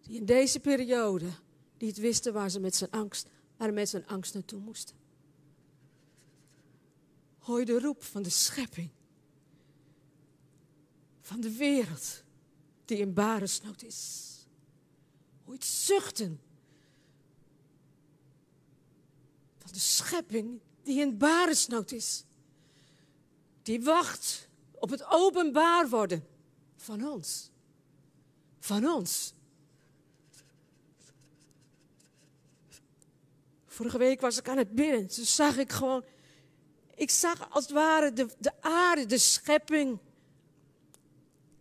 die 0.00 0.16
in 0.16 0.24
deze 0.24 0.60
periode 0.60 1.30
niet 1.78 1.96
wisten 1.96 2.32
waar 2.32 2.50
ze 2.50 2.60
met 2.60 2.74
zijn 2.76 2.90
angst, 2.90 3.28
met 3.56 3.88
zijn 3.88 4.06
angst 4.06 4.34
naartoe 4.34 4.60
moesten. 4.60 4.96
Hoor 7.38 7.58
je 7.58 7.64
de 7.64 7.80
roep 7.80 8.02
van 8.02 8.22
de 8.22 8.30
schepping, 8.30 8.90
van 11.20 11.40
de 11.40 11.56
wereld 11.56 12.22
die 12.84 12.98
in 12.98 13.14
baresnood 13.14 13.82
is. 13.82 14.30
Hoor 15.44 15.54
het 15.54 15.64
zuchten 15.64 16.40
van 19.58 19.72
de 19.72 19.78
schepping 19.78 20.60
die 20.84 21.00
in 21.00 21.18
baresnood 21.18 21.92
is. 21.92 22.24
Die 23.62 23.82
wacht 23.82 24.48
op 24.72 24.90
het 24.90 25.04
openbaar 25.08 25.88
worden 25.88 26.26
van 26.76 27.08
ons 27.08 27.52
van 28.64 28.86
ons. 28.86 29.32
Vorige 33.66 33.98
week 33.98 34.20
was 34.20 34.38
ik 34.38 34.48
aan 34.48 34.56
het 34.56 34.74
bidden. 34.74 35.06
Toen 35.06 35.24
zag 35.24 35.56
ik 35.56 35.72
gewoon, 35.72 36.04
ik 36.94 37.10
zag 37.10 37.50
als 37.50 37.64
het 37.64 37.72
ware 37.72 38.12
de, 38.12 38.28
de 38.38 38.52
aarde, 38.60 39.06
de 39.06 39.18
schepping. 39.18 39.98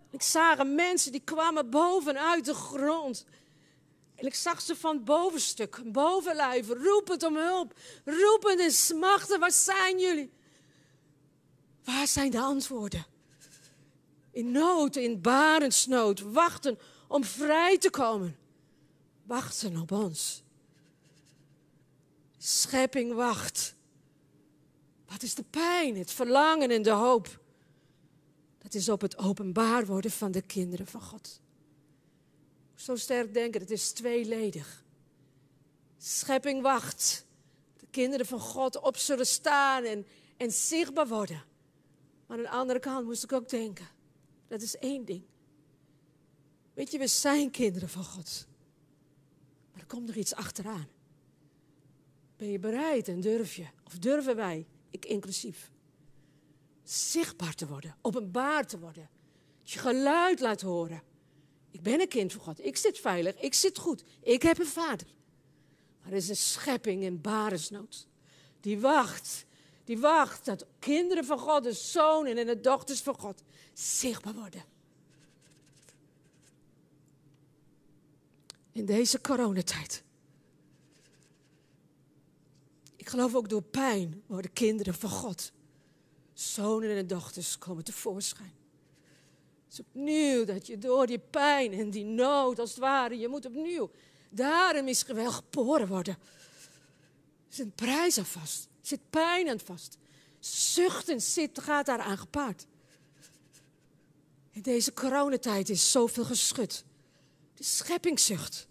Ik 0.10 0.22
zag 0.22 0.66
mensen 0.66 1.12
die 1.12 1.22
kwamen 1.24 1.70
bovenuit 1.70 2.46
de 2.46 2.54
grond. 2.54 3.26
En 4.24 4.30
ik 4.30 4.36
zag 4.36 4.62
ze 4.62 4.76
van 4.76 5.04
bovenstuk, 5.04 5.92
bovenlijven, 5.92 6.84
roepend 6.84 7.24
om 7.24 7.36
hulp. 7.36 7.80
Roepend 8.06 8.60
en 8.60 8.72
smachten, 8.72 9.40
waar 9.40 9.52
zijn 9.52 10.00
jullie? 10.00 10.32
Waar 11.84 12.08
zijn 12.08 12.32
de 12.32 12.40
antwoorden? 12.40 13.06
In 14.32 14.52
nood, 14.52 14.96
in 14.96 15.22
barensnood, 15.22 16.20
wachten 16.20 16.80
om 17.08 17.24
vrij 17.24 17.78
te 17.78 17.90
komen. 17.90 18.38
Wachten 19.24 19.78
op 19.78 19.92
ons. 19.92 20.44
Schepping 22.38 23.14
wacht. 23.14 23.76
Wat 25.08 25.24
is 25.24 25.36
de 25.36 25.46
pijn, 25.50 25.98
het 25.98 26.12
verlangen 26.12 26.72
en 26.72 26.82
de 26.82 26.92
hoop? 26.92 27.40
Dat 28.58 28.74
is 28.74 28.90
op 28.90 29.02
het 29.02 29.18
openbaar 29.18 29.86
worden 29.86 30.12
van 30.12 30.32
de 30.32 30.42
kinderen 30.42 30.88
van 30.88 31.02
God. 31.02 31.42
Zo 32.76 32.96
sterk 32.96 33.34
denken, 33.34 33.62
het 33.62 33.72
is 33.72 33.92
tweeledig. 33.92 34.84
Schepping 35.98 36.62
wacht. 36.62 37.26
De 37.78 37.88
kinderen 37.90 38.26
van 38.26 38.40
God 38.40 38.82
op 38.82 38.98
zullen 38.98 39.28
staan 39.28 39.84
en, 39.84 40.06
en 40.38 40.52
zichtbaar 40.52 41.08
worden. 41.08 41.44
Maar 42.28 42.38
aan 42.38 42.44
de 42.44 42.50
andere 42.50 42.80
kant 42.80 43.06
moest 43.06 43.24
ik 43.24 43.32
ook 43.32 43.50
denken. 43.50 43.88
Dat 44.48 44.62
is 44.62 44.78
één 44.78 45.06
ding. 45.06 45.24
Weet 46.74 46.92
je, 46.92 46.98
we 46.98 47.08
zijn 47.08 47.52
kinderen 47.52 47.90
van 47.90 48.04
God. 48.04 48.48
Maar 49.72 49.82
er 49.82 49.88
komt 49.88 50.06
nog 50.06 50.16
iets 50.16 50.36
achteraan. 50.36 50.88
Ben 52.38 52.52
je 52.52 52.60
bereid 52.60 53.08
en 53.08 53.22
durf 53.22 53.56
je? 53.56 53.66
Of 53.84 54.00
durven 54.00 54.36
wij, 54.36 54.68
ik 54.90 55.06
inclusief, 55.06 55.72
zichtbaar 56.84 57.56
te 57.56 57.68
worden, 57.68 57.96
openbaar 58.02 58.68
te 58.68 58.80
worden? 58.80 59.10
Je 59.64 59.80
geluid 59.80 60.40
laat 60.40 60.62
horen. 60.62 61.02
Ik 61.74 61.82
ben 61.82 62.02
een 62.02 62.08
kind 62.08 62.32
van 62.32 62.42
God. 62.42 62.66
Ik 62.66 62.78
zit 62.78 63.00
veilig. 63.00 63.36
Ik 63.40 63.54
zit 63.54 63.78
goed. 63.78 64.04
Ik 64.22 64.42
heb 64.42 64.60
een 64.60 64.66
vader. 64.66 65.08
Maar 66.02 66.12
er 66.12 66.18
is 66.18 66.30
een 66.30 66.36
schepping 66.36 67.04
in 67.04 67.22
baresnood. 67.22 68.08
Die 68.60 68.80
wacht. 68.80 69.46
Die 69.84 70.00
wacht 70.00 70.46
dat 70.46 70.66
kinderen 70.80 71.26
van 71.26 71.40
God, 71.40 71.64
de 71.64 71.74
zonen 71.74 72.38
en 72.38 72.46
de 72.46 72.60
dochters 72.60 73.02
van 73.02 73.20
God, 73.20 73.44
zichtbaar 73.74 74.34
worden. 74.34 74.64
In 78.72 78.86
deze 78.86 79.22
coronatijd. 79.22 80.04
Ik 82.96 83.10
geloof 83.10 83.36
ook 83.36 83.50
door 83.50 83.64
pijn 83.64 84.24
worden 84.26 84.54
kinderen 84.54 84.94
van 84.94 85.10
God, 85.10 85.52
zonen 86.34 86.98
en 86.98 87.08
dochters, 87.08 87.58
komen 87.58 87.84
tevoorschijn. 87.84 88.63
Is 89.74 89.80
opnieuw 89.80 90.46
dat 90.46 90.68
je 90.68 90.78
door 90.78 91.08
die 91.08 91.20
pijn 91.20 91.74
en 91.74 91.90
die 91.90 92.06
nood, 92.06 92.60
als 92.60 92.70
het 92.70 92.80
ware, 92.80 93.18
je 93.18 93.28
moet 93.28 93.46
opnieuw. 93.46 93.92
Daarom 94.30 94.88
is 94.88 95.04
wel 95.04 95.32
geboren 95.32 95.88
worden. 95.88 96.18
Er 97.50 97.56
zit 97.56 97.76
prijs 97.76 98.18
aan 98.18 98.26
vast. 98.26 98.64
Er 98.64 98.88
zit 98.88 99.10
pijn 99.10 99.50
aan 99.50 99.60
vast. 99.60 99.98
Zuchten 100.40 101.22
zit, 101.22 101.60
gaat 101.62 101.86
daar 101.86 102.18
gepaard. 102.18 102.66
In 104.52 104.62
deze 104.62 104.94
coronatijd 104.94 105.70
is 105.70 105.92
zoveel 105.92 106.26
geschud. 106.26 106.86
De 107.54 107.64
scheppingszucht. 107.64 108.68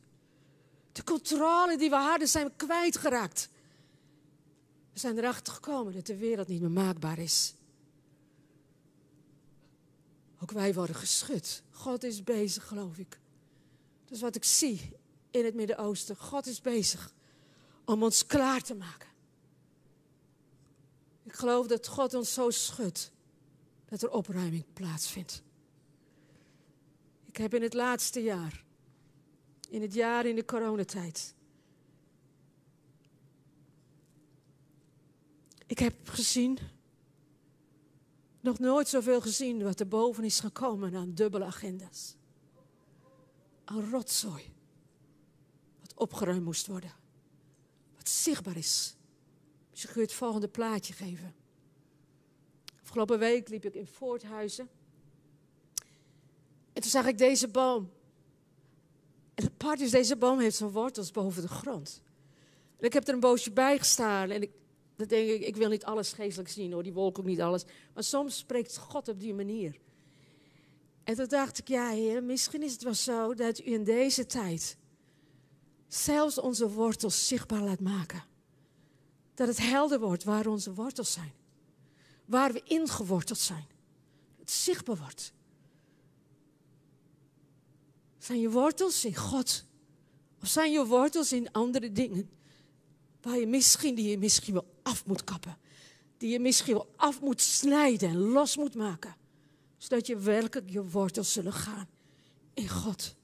De 0.92 1.04
controle 1.04 1.76
die 1.76 1.90
we 1.90 1.96
hadden 1.96 2.28
zijn 2.28 2.46
we 2.46 2.52
kwijtgeraakt. 2.56 3.48
We 4.92 4.98
zijn 4.98 5.18
erachter 5.18 5.52
gekomen 5.52 5.92
dat 5.92 6.06
de 6.06 6.16
wereld 6.16 6.48
niet 6.48 6.60
meer 6.60 6.70
maakbaar 6.70 7.18
is. 7.18 7.54
Ook 10.42 10.50
wij 10.50 10.74
worden 10.74 10.96
geschud. 10.96 11.62
God 11.70 12.04
is 12.04 12.22
bezig, 12.22 12.66
geloof 12.66 12.98
ik. 12.98 13.18
Dat 14.04 14.14
is 14.14 14.20
wat 14.20 14.36
ik 14.36 14.44
zie 14.44 14.96
in 15.30 15.44
het 15.44 15.54
Midden-Oosten. 15.54 16.16
God 16.16 16.46
is 16.46 16.60
bezig 16.60 17.14
om 17.84 18.02
ons 18.02 18.26
klaar 18.26 18.62
te 18.62 18.74
maken. 18.74 19.08
Ik 21.22 21.32
geloof 21.32 21.66
dat 21.66 21.86
God 21.86 22.14
ons 22.14 22.32
zo 22.32 22.50
schudt 22.50 23.12
dat 23.84 24.02
er 24.02 24.10
opruiming 24.10 24.64
plaatsvindt. 24.72 25.42
Ik 27.26 27.36
heb 27.36 27.54
in 27.54 27.62
het 27.62 27.74
laatste 27.74 28.22
jaar, 28.22 28.64
in 29.68 29.82
het 29.82 29.94
jaar 29.94 30.26
in 30.26 30.34
de 30.34 30.44
coronatijd, 30.44 31.34
ik 35.66 35.78
heb 35.78 36.08
gezien, 36.08 36.58
nog 38.42 38.58
nooit 38.58 38.88
zoveel 38.88 39.20
gezien 39.20 39.62
wat 39.62 39.80
er 39.80 39.88
boven 39.88 40.24
is 40.24 40.40
gekomen 40.40 40.94
aan 40.94 41.14
dubbele 41.14 41.44
agenda's. 41.44 42.16
Aan 43.64 43.90
rotzooi. 43.90 44.52
Wat 45.80 45.94
opgeruimd 45.94 46.44
moest 46.44 46.66
worden. 46.66 46.92
Wat 47.96 48.08
zichtbaar 48.08 48.56
is. 48.56 48.96
Dus 49.70 49.82
je 49.82 49.88
kunt 49.88 50.00
het 50.06 50.12
volgende 50.12 50.48
plaatje 50.48 50.92
geven. 50.92 51.34
Afgelopen 52.82 53.18
week 53.18 53.48
liep 53.48 53.64
ik 53.64 53.74
in 53.74 53.86
Voorthuizen. 53.86 54.68
En 56.72 56.82
toen 56.82 56.90
zag 56.90 57.06
ik 57.06 57.18
deze 57.18 57.48
boom. 57.48 57.90
En 59.34 59.44
het 59.44 59.52
apart 59.52 59.80
is, 59.80 59.90
deze 59.90 60.16
boom 60.16 60.38
heeft 60.38 60.56
zijn 60.56 60.70
wortels 60.70 61.10
boven 61.10 61.42
de 61.42 61.48
grond. 61.48 62.02
En 62.78 62.86
ik 62.86 62.92
heb 62.92 63.08
er 63.08 63.14
een 63.14 63.20
boosje 63.20 63.52
bij 63.52 63.78
gestaan. 63.78 64.30
En 64.30 64.42
ik, 64.42 64.50
dan 64.96 65.06
denk 65.06 65.28
ik, 65.28 65.42
ik 65.42 65.56
wil 65.56 65.68
niet 65.68 65.84
alles 65.84 66.12
geestelijk 66.12 66.50
zien 66.50 66.72
hoor, 66.72 66.82
die 66.82 66.92
wolk 66.92 67.18
ook 67.18 67.24
niet 67.24 67.40
alles. 67.40 67.64
Maar 67.94 68.04
soms 68.04 68.36
spreekt 68.36 68.76
God 68.76 69.08
op 69.08 69.20
die 69.20 69.34
manier. 69.34 69.76
En 71.04 71.14
toen 71.14 71.28
dacht 71.28 71.58
ik, 71.58 71.68
ja 71.68 71.88
heer, 71.88 72.22
misschien 72.22 72.62
is 72.62 72.72
het 72.72 72.82
wel 72.82 72.94
zo 72.94 73.34
dat 73.34 73.58
u 73.58 73.72
in 73.72 73.84
deze 73.84 74.26
tijd 74.26 74.76
zelfs 75.88 76.38
onze 76.38 76.70
wortels 76.70 77.26
zichtbaar 77.26 77.62
laat 77.62 77.80
maken. 77.80 78.24
Dat 79.34 79.48
het 79.48 79.58
helder 79.58 80.00
wordt 80.00 80.24
waar 80.24 80.46
onze 80.46 80.74
wortels 80.74 81.12
zijn. 81.12 81.32
Waar 82.24 82.52
we 82.52 82.62
ingeworteld 82.64 83.38
zijn. 83.38 83.66
Het 84.38 84.50
zichtbaar 84.50 84.96
wordt. 84.96 85.32
Zijn 88.18 88.40
je 88.40 88.50
wortels 88.50 89.04
in 89.04 89.16
God? 89.16 89.64
Of 90.42 90.48
zijn 90.48 90.72
je 90.72 90.86
wortels 90.86 91.32
in 91.32 91.52
andere 91.52 91.92
dingen? 91.92 92.30
Waar 93.20 93.38
je 93.38 93.46
misschien, 93.46 93.94
die 93.94 94.10
je 94.10 94.18
misschien 94.18 94.52
wel 94.52 94.71
af 94.82 95.06
moet 95.06 95.24
kappen. 95.24 95.56
Die 96.16 96.30
je 96.30 96.40
misschien 96.40 96.74
wel 96.74 96.92
af 96.96 97.20
moet 97.20 97.40
snijden 97.40 98.08
en 98.08 98.16
los 98.18 98.56
moet 98.56 98.74
maken. 98.74 99.16
Zodat 99.76 100.06
je 100.06 100.16
werkelijk 100.16 100.70
je 100.70 100.90
wortels 100.90 101.32
zullen 101.32 101.52
gaan 101.52 101.88
in 102.54 102.68
God. 102.68 103.14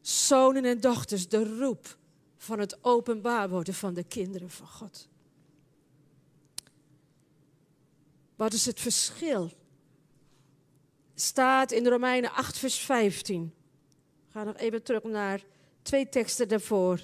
Zonen 0.00 0.64
en 0.64 0.80
dochters, 0.80 1.28
de 1.28 1.58
roep 1.58 1.96
van 2.36 2.58
het 2.58 2.84
openbaar 2.84 3.48
worden 3.48 3.74
van 3.74 3.94
de 3.94 4.04
kinderen 4.04 4.50
van 4.50 4.66
God. 4.66 5.08
Wat 8.36 8.52
is 8.52 8.66
het 8.66 8.80
verschil? 8.80 9.50
Staat 11.14 11.72
in 11.72 11.86
Romeinen 11.86 12.32
8, 12.32 12.58
vers 12.58 12.78
15. 12.78 13.54
ga 14.28 14.44
nog 14.44 14.56
even 14.56 14.82
terug 14.82 15.02
naar 15.02 15.44
twee 15.82 16.08
teksten 16.08 16.48
daarvoor. 16.48 17.00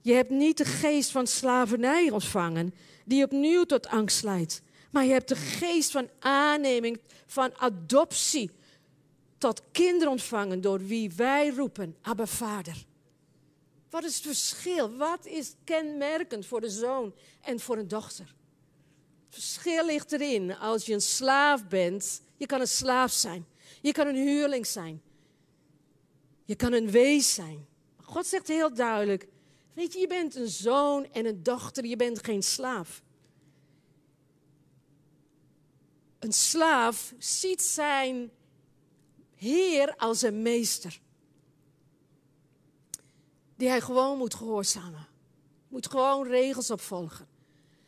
Je 0.00 0.12
hebt 0.12 0.30
niet 0.30 0.56
de 0.56 0.64
geest 0.64 1.10
van 1.10 1.26
slavernij 1.26 2.10
ontvangen, 2.10 2.74
die 3.04 3.24
opnieuw 3.24 3.64
tot 3.64 3.86
angst 3.86 4.22
leidt. 4.22 4.62
Maar 4.90 5.04
je 5.04 5.12
hebt 5.12 5.28
de 5.28 5.36
geest 5.36 5.90
van 5.90 6.08
aanneming, 6.18 7.00
van 7.26 7.52
adoptie, 7.56 8.50
tot 9.38 9.62
kinderen 9.72 10.10
ontvangen, 10.10 10.60
door 10.60 10.86
wie 10.86 11.12
wij 11.16 11.50
roepen, 11.50 11.96
Abba 12.02 12.26
Vader. 12.26 12.84
Wat 13.90 14.04
is 14.04 14.14
het 14.14 14.24
verschil? 14.24 14.96
Wat 14.96 15.26
is 15.26 15.54
kenmerkend 15.64 16.46
voor 16.46 16.60
de 16.60 16.70
zoon 16.70 17.14
en 17.40 17.60
voor 17.60 17.78
een 17.78 17.88
dochter? 17.88 18.34
Het 19.24 19.34
verschil 19.34 19.86
ligt 19.86 20.12
erin 20.12 20.56
als 20.56 20.86
je 20.86 20.92
een 20.92 21.00
slaaf 21.00 21.68
bent. 21.68 22.22
Je 22.36 22.46
kan 22.46 22.60
een 22.60 22.68
slaaf 22.68 23.12
zijn. 23.12 23.46
Je 23.80 23.92
kan 23.92 24.06
een 24.06 24.16
huurling 24.16 24.66
zijn. 24.66 25.02
Je 26.44 26.54
kan 26.54 26.72
een 26.72 26.90
wees 26.90 27.34
zijn. 27.34 27.66
God 28.02 28.26
zegt 28.26 28.48
heel 28.48 28.74
duidelijk: 28.74 29.26
Weet 29.72 29.92
je, 29.92 29.98
je 29.98 30.06
bent 30.06 30.34
een 30.34 30.48
zoon 30.48 31.12
en 31.12 31.26
een 31.26 31.42
dochter, 31.42 31.84
je 31.84 31.96
bent 31.96 32.24
geen 32.24 32.42
slaaf. 32.42 33.02
Een 36.18 36.32
slaaf 36.32 37.14
ziet 37.18 37.62
zijn 37.62 38.30
heer 39.34 39.96
als 39.96 40.22
een 40.22 40.42
meester. 40.42 41.00
Die 43.56 43.68
hij 43.68 43.80
gewoon 43.80 44.18
moet 44.18 44.34
gehoorzamen. 44.34 45.08
Moet 45.68 45.90
gewoon 45.90 46.26
regels 46.26 46.70
opvolgen. 46.70 47.28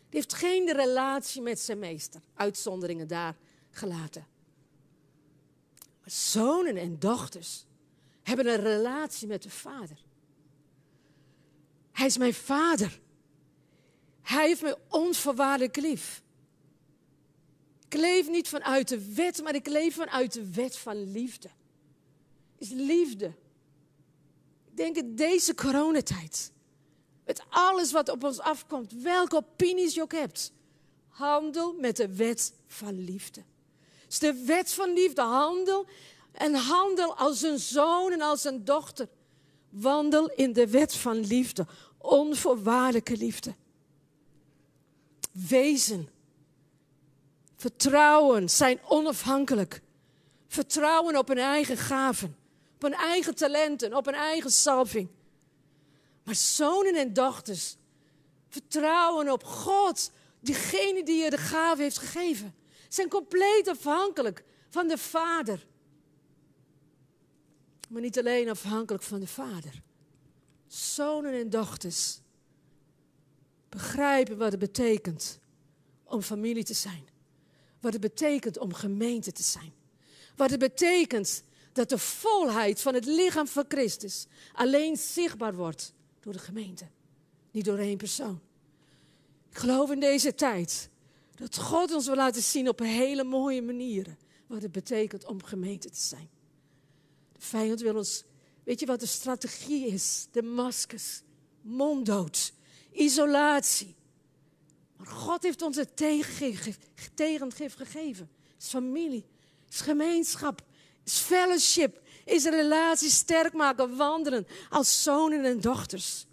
Die 0.09 0.21
heeft 0.21 0.35
geen 0.35 0.73
relatie 0.73 1.43
met 1.43 1.61
zijn 1.61 1.79
meester. 1.79 2.21
Uitzonderingen 2.35 3.09
daar 3.09 3.37
gelaten. 3.71 4.27
Maar 6.01 6.11
zonen 6.11 6.77
en 6.77 6.99
dochters 6.99 7.65
hebben 8.23 8.47
een 8.47 8.61
relatie 8.61 9.29
met 9.29 9.43
de 9.43 9.51
vader. 9.51 10.05
Hij 11.93 12.07
is 12.07 12.17
mijn 12.17 12.35
vader. 12.35 13.01
Hij 14.23 14.47
heeft 14.47 14.63
mij 14.63 14.77
onvoorwaardelijk 14.89 15.77
lief. 15.77 16.23
Ik 17.89 17.95
leef 17.99 18.29
niet 18.29 18.49
vanuit 18.49 18.89
de 18.89 19.15
wet, 19.15 19.43
maar 19.43 19.55
ik 19.55 19.67
leef 19.67 19.95
vanuit 19.95 20.33
de 20.33 20.53
wet 20.53 20.77
van 20.77 21.13
liefde. 21.13 21.51
Is 22.59 22.71
liefde. 22.71 23.27
Ik 24.71 24.77
denk 24.77 24.97
in 24.97 25.17
deze 25.17 25.55
coronatijd. 25.55 26.53
Met 27.25 27.43
alles 27.49 27.93
wat 27.93 28.09
op 28.09 28.25
ons 28.25 28.39
afkomt, 28.39 28.93
welke 28.93 29.37
opinies 29.37 29.95
je 29.95 30.03
ook 30.03 30.13
hebt. 30.13 30.53
Handel 31.09 31.73
met 31.73 31.97
de 31.97 32.15
wet 32.15 32.55
van 32.67 33.05
liefde. 33.05 33.43
Is 34.09 34.19
de 34.19 34.45
wet 34.47 34.73
van 34.73 34.93
liefde. 34.93 35.23
Handel 35.23 35.87
en 36.33 36.55
handel 36.55 37.17
als 37.17 37.43
een 37.43 37.59
zoon 37.59 38.13
en 38.13 38.21
als 38.21 38.45
een 38.45 38.65
dochter. 38.65 39.09
Wandel 39.73 40.27
in 40.27 40.53
de 40.53 40.69
wet 40.69 40.95
van 40.95 41.21
liefde. 41.21 41.67
Onvoorwaardelijke 41.99 43.17
liefde. 43.17 43.55
Wezen. 45.33 46.09
Vertrouwen. 47.57 48.51
Zijn 48.51 48.81
onafhankelijk. 48.89 49.83
Vertrouwen 50.49 51.19
op 51.19 51.29
hun 51.29 51.39
eigen 51.39 51.77
gaven. 51.77 52.37
Op 52.75 52.83
hun 52.83 52.95
eigen 52.95 53.35
talenten. 53.35 53.97
Op 53.97 54.05
hun 54.05 54.15
eigen 54.15 54.51
salving. 54.51 55.09
Maar 56.25 56.35
zonen 56.35 56.95
en 56.95 57.13
dochters. 57.13 57.77
Vertrouwen 58.49 59.33
op 59.33 59.45
God. 59.45 60.11
Diegene 60.41 61.03
die 61.03 61.23
je 61.23 61.31
de 61.31 61.39
gave 61.39 61.83
heeft 61.83 61.99
gegeven. 61.99 62.55
Zijn 62.89 63.09
compleet 63.09 63.69
afhankelijk 63.69 64.45
van 64.69 64.89
de 64.89 64.99
Vader 64.99 65.67
maar 67.93 68.03
niet 68.03 68.19
alleen 68.19 68.49
afhankelijk 68.49 69.05
van 69.05 69.21
de 69.21 69.27
vader. 69.27 69.83
Zonen 70.67 71.33
en 71.33 71.51
dochters 71.51 72.21
begrijpen 73.69 74.39
wat 74.39 74.51
het 74.51 74.61
betekent 74.61 75.39
om 76.05 76.23
familie 76.23 76.65
te 76.65 76.75
zijn. 76.75 77.09
Wat 77.81 77.93
het 77.93 78.01
betekent 78.01 78.59
om 78.59 78.73
gemeente 78.75 79.33
te 79.33 79.43
zijn. 79.43 79.73
Wat 80.37 80.51
het 80.51 80.59
betekent 80.59 81.43
dat 81.73 81.89
de 81.89 81.99
volheid 81.99 82.81
van 82.81 82.95
het 82.95 83.05
lichaam 83.05 83.47
van 83.47 83.65
Christus 83.69 84.27
alleen 84.53 84.97
zichtbaar 84.97 85.55
wordt 85.55 85.95
door 86.21 86.33
de 86.33 86.39
gemeente, 86.39 86.87
niet 87.51 87.65
door 87.65 87.79
één 87.79 87.97
persoon. 87.97 88.41
Ik 89.51 89.59
geloof 89.59 89.91
in 89.91 90.01
deze 90.01 90.35
tijd 90.35 90.89
dat 91.35 91.59
God 91.59 91.95
ons 91.95 92.07
wil 92.07 92.17
laten 92.17 92.43
zien 92.43 92.69
op 92.69 92.79
hele 92.79 93.25
mooie 93.25 93.63
manier 93.63 94.17
wat 94.47 94.63
het 94.63 94.73
betekent 94.73 95.25
om 95.25 95.43
gemeente 95.43 95.91
te 95.91 96.01
zijn 96.01 96.31
vijand 97.45 97.81
wil 97.81 97.97
ons. 97.97 98.25
Weet 98.65 98.81
je 98.81 98.87
wat 98.87 99.01
de 99.01 99.07
strategie 99.07 99.87
is? 99.87 100.27
De 100.31 100.43
maskers, 100.43 101.23
monddood, 101.61 102.53
isolatie. 102.93 103.95
Maar 104.97 105.07
God 105.07 105.43
heeft 105.43 105.63
ons 105.63 105.77
het 105.77 105.97
tegengif, 105.97 106.79
gegeven. 107.77 108.31
Het 108.53 108.63
is 108.63 108.69
familie, 108.69 109.25
is 109.69 109.81
gemeenschap, 109.81 110.63
is 111.05 111.19
fellowship, 111.19 112.01
is 112.25 112.45
een 112.45 112.53
relatie 112.53 113.11
sterk 113.11 113.53
maken, 113.53 113.97
wandelen 113.97 114.47
als 114.71 115.03
zonen 115.03 115.45
en 115.45 115.61
dochters. 115.61 116.27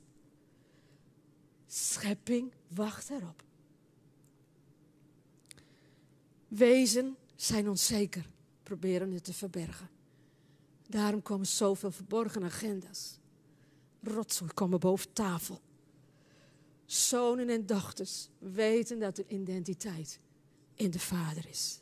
Schepping 1.67 2.53
wacht 2.67 3.09
erop. 3.09 3.43
Wezen 6.47 7.17
zijn 7.35 7.69
onzeker, 7.69 8.29
proberen 8.63 9.11
het 9.11 9.23
te 9.23 9.33
verbergen. 9.33 9.89
Daarom 10.89 11.21
komen 11.21 11.47
zoveel 11.47 11.91
verborgen 11.91 12.43
agenda's. 12.43 13.19
Rotzooi 14.03 14.51
komen 14.53 14.79
boven 14.79 15.13
tafel. 15.13 15.61
Zonen 16.85 17.49
en 17.49 17.65
dochters 17.65 18.29
weten 18.37 18.99
dat 18.99 19.17
hun 19.17 19.33
identiteit 19.41 20.19
in 20.73 20.91
de 20.91 20.99
Vader 20.99 21.47
is. 21.49 21.79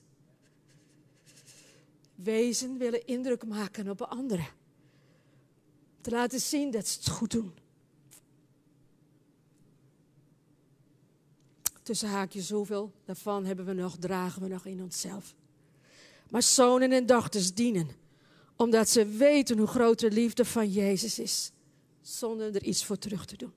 Wezen 2.15 2.77
willen 2.77 3.05
indruk 3.05 3.45
maken 3.45 3.89
op 3.89 4.01
anderen. 4.01 4.47
Te 6.01 6.09
laten 6.09 6.39
zien 6.39 6.71
dat 6.71 6.87
ze 6.87 6.99
het 6.99 7.09
goed 7.09 7.31
doen. 7.31 7.53
Tussen 11.83 12.09
haakjes, 12.09 12.49
hoeveel 12.49 12.91
daarvan 13.05 13.45
hebben 13.45 13.65
we 13.65 13.73
nog, 13.73 13.97
dragen 13.97 14.41
we 14.41 14.47
nog 14.47 14.65
in 14.65 14.81
onszelf. 14.81 15.35
Maar 16.29 16.43
zonen 16.43 16.91
en 16.91 17.05
dochters 17.05 17.53
dienen 17.53 18.05
omdat 18.57 18.89
ze 18.89 19.05
weten 19.05 19.57
hoe 19.57 19.67
groot 19.67 19.99
de 19.99 20.11
liefde 20.11 20.45
van 20.45 20.69
Jezus 20.69 21.19
is. 21.19 21.51
Zonder 22.01 22.55
er 22.55 22.63
iets 22.63 22.85
voor 22.85 22.97
terug 22.97 23.25
te 23.25 23.37
doen. 23.37 23.53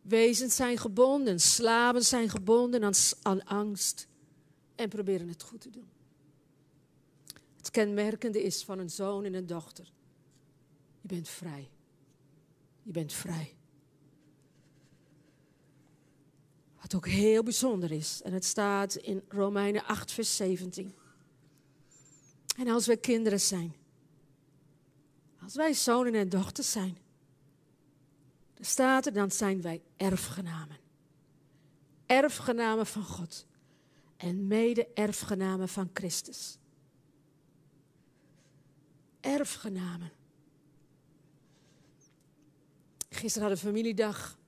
Wezens 0.00 0.56
zijn 0.56 0.78
gebonden, 0.78 1.40
slaven 1.40 2.02
zijn 2.02 2.28
gebonden 2.28 2.84
aan, 2.84 2.94
aan 3.22 3.44
angst 3.44 4.06
en 4.74 4.88
proberen 4.88 5.28
het 5.28 5.42
goed 5.42 5.60
te 5.60 5.70
doen. 5.70 5.88
Het 7.56 7.70
kenmerkende 7.70 8.42
is 8.42 8.64
van 8.64 8.78
een 8.78 8.90
zoon 8.90 9.24
en 9.24 9.34
een 9.34 9.46
dochter. 9.46 9.92
Je 11.00 11.08
bent 11.08 11.28
vrij. 11.28 11.70
Je 12.82 12.92
bent 12.92 13.12
vrij. 13.12 13.54
Wat 16.82 16.94
ook 16.94 17.06
heel 17.06 17.42
bijzonder 17.42 17.92
is. 17.92 18.20
En 18.22 18.32
het 18.32 18.44
staat 18.44 18.94
in 18.94 19.22
Romeinen 19.28 19.84
8, 19.84 20.12
vers 20.12 20.36
17. 20.36 20.94
En 22.56 22.68
als 22.68 22.86
wij 22.86 22.96
kinderen 22.96 23.40
zijn, 23.40 23.74
als 25.42 25.54
wij 25.54 25.72
zonen 25.72 26.14
en 26.14 26.28
dochters 26.28 26.70
zijn, 26.70 26.98
dan 28.54 28.64
staat 28.64 29.06
er, 29.06 29.12
dan 29.12 29.30
zijn 29.30 29.62
wij 29.62 29.82
erfgenamen. 29.96 30.76
Erfgenamen 32.06 32.86
van 32.86 33.04
God 33.04 33.46
en 34.16 34.46
mede-erfgenamen 34.46 35.68
van 35.68 35.90
Christus. 35.92 36.58
Erfgenamen. 39.20 40.12
Gisteren 43.08 43.48
hadden 43.48 43.64
we 43.64 43.70
familiedag. 43.70 44.40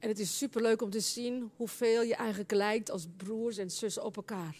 En 0.00 0.08
het 0.08 0.18
is 0.18 0.38
superleuk 0.38 0.82
om 0.82 0.90
te 0.90 1.00
zien 1.00 1.50
hoeveel 1.56 2.02
je 2.02 2.14
eigenlijk 2.14 2.52
lijkt 2.52 2.90
als 2.90 3.06
broers 3.16 3.56
en 3.56 3.70
zussen 3.70 4.04
op 4.04 4.16
elkaar. 4.16 4.56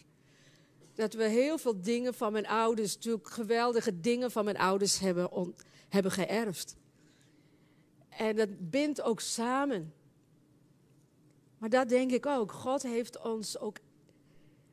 Dat 0.95 1.15
we 1.15 1.25
heel 1.25 1.59
veel 1.59 1.81
dingen 1.81 2.15
van 2.15 2.33
mijn 2.33 2.47
ouders, 2.47 2.95
natuurlijk 2.95 3.31
geweldige 3.31 4.01
dingen 4.01 4.31
van 4.31 4.45
mijn 4.45 4.57
ouders 4.57 4.99
hebben, 4.99 5.55
hebben 5.89 6.13
geërfd. 6.13 6.77
En 8.09 8.37
dat 8.37 8.71
bindt 8.71 9.03
ook 9.03 9.21
samen. 9.21 9.95
Maar 11.59 11.69
dat 11.69 11.89
denk 11.89 12.11
ik 12.11 12.27
ook. 12.27 12.53
God 12.53 12.83
heeft 12.83 13.23
ons 13.23 13.59
ook. 13.59 13.79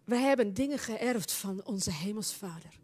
We 0.03 0.15
hebben 0.15 0.53
dingen 0.53 0.79
geërfd 0.79 1.31
van 1.31 1.65
onze 1.65 1.91
Hemelse 1.91 2.35
Vader. 2.35 2.79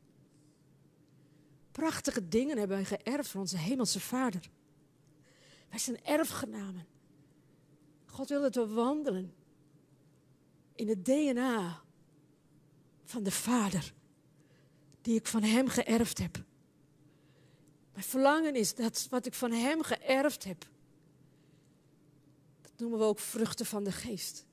Prachtige 1.72 2.28
dingen 2.28 2.58
hebben 2.58 2.78
wij 2.78 2.98
geërfd 2.98 3.30
van 3.30 3.41
onze 3.41 3.58
Hemelse 3.58 4.00
Vader. 4.00 4.50
Wij 5.69 5.80
zijn 5.80 6.04
erfgenamen. 6.04 6.92
God 8.13 8.30
wil 8.30 8.41
dat 8.41 8.56
we 8.56 8.67
wandelen 8.67 9.34
in 10.76 10.88
het 10.88 11.06
DNA 11.06 11.82
van 13.04 13.23
de 13.23 13.32
Vader, 13.32 13.93
die 15.02 15.15
ik 15.15 15.28
van 15.28 15.43
Hem 15.43 15.67
geërfd 15.67 16.17
heb. 16.17 16.43
Mijn 17.91 18.06
verlangen 18.06 18.56
is 18.56 18.76
dat 18.76 19.08
wat 19.10 19.26
ik 19.26 19.34
van 19.34 19.52
Hem 19.52 19.82
geërfd 19.82 20.43
heb, 20.43 20.65
dat 22.62 22.71
noemen 22.78 22.99
we 22.99 23.06
ook 23.06 23.19
vruchten 23.19 23.65
van 23.65 23.84
de 23.84 23.91
geest. 23.91 24.45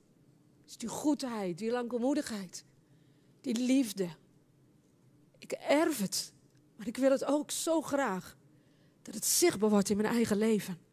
Dus 0.65 0.77
die 0.77 0.89
goedheid, 0.89 1.57
die 1.57 1.71
langmoedigheid, 1.71 2.65
die 3.41 3.55
liefde. 3.55 4.09
Ik 5.37 5.51
erf 5.51 5.99
het, 5.99 6.33
maar 6.75 6.87
ik 6.87 6.97
wil 6.97 7.11
het 7.11 7.25
ook 7.25 7.51
zo 7.51 7.81
graag 7.81 8.37
dat 9.01 9.13
het 9.13 9.25
zichtbaar 9.25 9.69
wordt 9.69 9.89
in 9.89 9.97
mijn 9.97 10.13
eigen 10.13 10.37
leven 10.37 10.89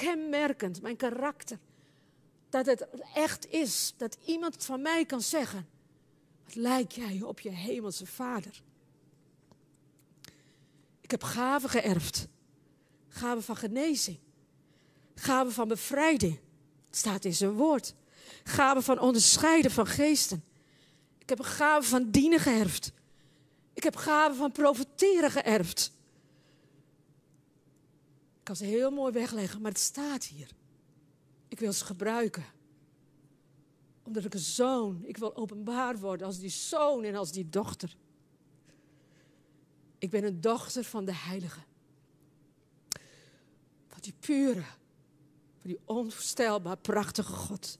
kenmerkend, 0.00 0.82
mijn 0.82 0.96
karakter. 0.96 1.58
Dat 2.48 2.66
het 2.66 2.86
echt 3.14 3.50
is, 3.50 3.94
dat 3.96 4.16
iemand 4.24 4.64
van 4.64 4.82
mij 4.82 5.04
kan 5.04 5.20
zeggen: 5.20 5.68
Wat 6.44 6.54
lijk 6.54 6.92
jij 6.92 7.22
op 7.22 7.40
je 7.40 7.50
hemelse 7.50 8.06
vader? 8.06 8.62
Ik 11.00 11.10
heb 11.10 11.22
gaven 11.22 11.68
geërfd. 11.68 12.28
Gaven 13.08 13.42
van 13.42 13.56
genezing. 13.56 14.18
Gaven 15.14 15.52
van 15.52 15.68
bevrijding. 15.68 16.40
Staat 16.90 17.24
in 17.24 17.34
zijn 17.34 17.52
woord. 17.52 17.94
Gaven 18.44 18.82
van 18.82 18.98
onderscheiden 18.98 19.70
van 19.70 19.86
geesten. 19.86 20.44
Ik 21.18 21.28
heb 21.28 21.38
een 21.38 21.44
gave 21.44 21.88
van 21.88 22.10
dienen 22.10 22.40
geërfd. 22.40 22.92
Ik 23.74 23.82
heb 23.82 23.96
gaven 23.96 24.36
van 24.36 24.52
profiteren 24.52 25.30
geërfd 25.30 25.92
kan 28.50 28.58
ze 28.58 28.64
heel 28.64 28.90
mooi 28.90 29.12
wegleggen, 29.12 29.60
maar 29.60 29.70
het 29.70 29.80
staat 29.80 30.24
hier. 30.24 30.50
Ik 31.48 31.58
wil 31.58 31.72
ze 31.72 31.84
gebruiken. 31.84 32.44
Omdat 34.02 34.24
ik 34.24 34.34
een 34.34 34.40
zoon, 34.40 35.04
ik 35.04 35.16
wil 35.16 35.36
openbaar 35.36 35.98
worden 35.98 36.26
als 36.26 36.38
die 36.38 36.50
zoon 36.50 37.04
en 37.04 37.14
als 37.14 37.32
die 37.32 37.48
dochter. 37.48 37.96
Ik 39.98 40.10
ben 40.10 40.24
een 40.24 40.40
dochter 40.40 40.84
van 40.84 41.04
de 41.04 41.14
Heilige. 41.14 41.60
Van 43.88 44.00
die 44.00 44.14
pure, 44.20 44.64
van 45.60 45.70
die 45.70 45.80
onvoorstelbaar 45.84 46.76
prachtige 46.76 47.32
God. 47.32 47.78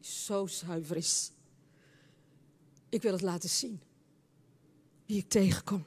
Die 0.00 0.10
zo 0.10 0.46
zuiver 0.46 0.96
is. 0.96 1.30
Ik 2.88 3.02
wil 3.02 3.12
het 3.12 3.22
laten 3.22 3.48
zien. 3.48 3.80
Wie 5.06 5.18
ik 5.18 5.28
tegenkom. 5.28 5.84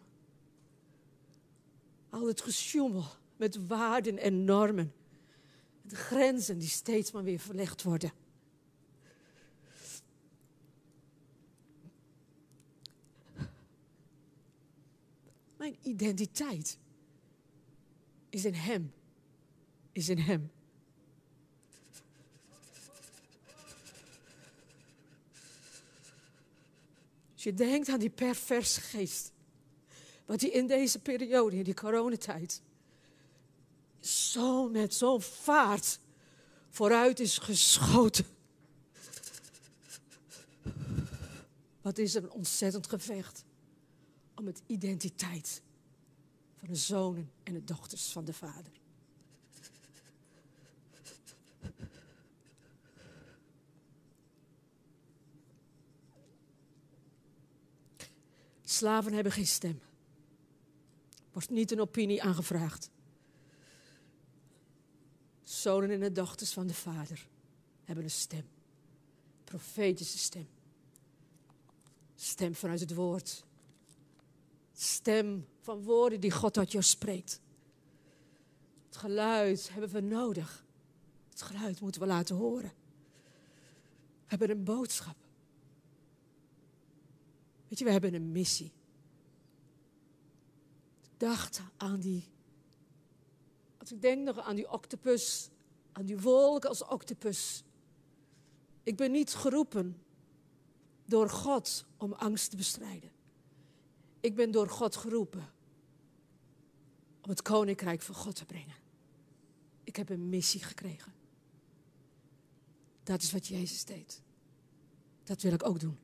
Al 2.10 2.28
het 2.28 2.42
gesjoemel 2.42 3.24
met 3.36 3.68
waarden 3.68 4.18
en 4.18 4.44
normen. 4.44 4.94
De 5.82 5.96
grenzen 5.96 6.58
die 6.58 6.70
steeds 6.70 7.12
maar 7.12 7.24
weer 7.24 7.40
verlegd 7.40 7.84
worden. 7.84 8.12
Mijn 15.58 15.78
identiteit 15.82 16.78
is 18.30 18.46
in 18.46 18.54
Hem. 18.54 18.94
Is 19.92 20.10
in 20.10 20.18
Hem. 20.18 20.52
Als 27.34 27.44
je 27.44 27.54
denkt 27.54 27.90
aan 27.90 28.00
die 28.00 28.10
perverse 28.10 28.82
geest. 28.82 29.32
Wat 30.26 30.42
hij 30.42 30.50
in 30.50 30.68
deze 30.68 31.00
periode, 31.00 31.56
in 31.58 31.64
die 31.64 31.74
coronatijd, 31.74 32.62
zo 34.06 34.70
met 34.70 34.94
zo'n 34.94 35.22
vaart 35.22 36.00
vooruit 36.70 37.20
is 37.20 37.38
geschoten. 37.38 38.26
Wat 41.82 41.98
is 41.98 42.14
een 42.14 42.32
ontzettend 42.32 42.88
gevecht 42.88 43.44
om 44.36 44.46
het 44.46 44.62
identiteit 44.66 45.62
van 46.56 46.68
de 46.68 46.76
zonen 46.76 47.32
en 47.44 47.54
de 47.54 47.64
dochters 47.64 48.12
van 48.12 48.26
de 48.26 48.34
Vader. 48.34 48.72
Slaven 58.64 59.14
hebben 59.14 59.32
geen 59.32 59.48
stem. 59.48 59.82
Wordt 61.32 61.50
niet 61.50 61.72
een 61.72 61.82
opinie 61.82 62.24
aangevraagd. 62.24 62.90
Zonen 65.66 65.90
en 65.90 66.00
de 66.00 66.12
dochters 66.12 66.54
van 66.54 66.68
de 66.68 66.74
Vader 66.74 67.28
hebben 67.84 68.04
een 68.04 68.12
stem. 68.12 68.46
Profetische 69.44 70.18
stem. 70.18 70.48
Stem 72.16 72.56
vanuit 72.56 72.80
het 72.80 72.94
woord. 72.94 73.46
Stem 74.74 75.48
van 75.62 75.84
woorden 75.84 76.20
die 76.20 76.32
God 76.32 76.58
uit 76.58 76.72
jou 76.72 76.84
spreekt. 76.84 77.42
Het 78.86 78.98
geluid 78.98 79.70
hebben 79.72 79.90
we 79.90 80.02
nodig. 80.02 80.66
Het 81.30 81.42
geluid 81.42 81.82
moeten 81.82 82.02
we 82.02 82.08
laten 82.08 82.36
horen. 82.36 82.74
We 84.22 84.26
hebben 84.26 84.50
een 84.50 84.64
boodschap. 84.64 85.18
Weet 87.68 87.80
je, 87.80 87.86
we 87.86 87.92
hebben 87.92 88.14
een 88.14 88.32
missie. 88.32 88.72
Ik 91.04 91.20
dacht 91.20 91.62
aan 91.78 92.00
die. 92.00 92.24
Als 93.78 93.92
ik 93.92 94.02
denk 94.02 94.24
nog 94.24 94.40
aan 94.40 94.56
die 94.56 94.72
octopus, 94.72 95.50
aan 95.98 96.06
die 96.06 96.20
wolk 96.20 96.66
als 96.66 96.84
octopus. 96.84 97.64
Ik 98.84 98.96
ben 98.96 99.12
niet 99.12 99.34
geroepen 99.34 100.02
door 101.06 101.30
God 101.30 101.86
om 101.98 102.14
angst 102.14 102.50
te 102.50 102.56
bestrijden. 102.56 103.12
Ik 104.20 104.36
ben 104.36 104.52
door 104.52 104.70
God 104.70 104.96
geroepen 104.96 105.54
om 107.22 107.30
het 107.30 107.42
koninkrijk 107.42 108.02
van 108.02 108.16
God 108.16 108.36
te 108.36 108.46
brengen. 108.46 108.76
Ik 109.84 109.96
heb 109.96 110.10
een 110.10 110.30
missie 110.30 110.64
gekregen. 110.64 111.14
Dat 113.04 113.22
is 113.22 113.32
wat 113.32 113.48
Jezus 113.48 113.86
deed. 113.86 114.22
Dat 115.24 115.42
wil 115.42 115.54
ik 115.54 115.66
ook 115.66 115.80
doen. 115.80 115.98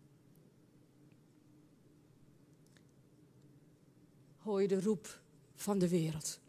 Hoor 4.37 4.61
je 4.61 4.67
de 4.67 4.81
roep 4.81 5.21
van 5.55 5.79
de 5.79 5.89
wereld? 5.89 6.39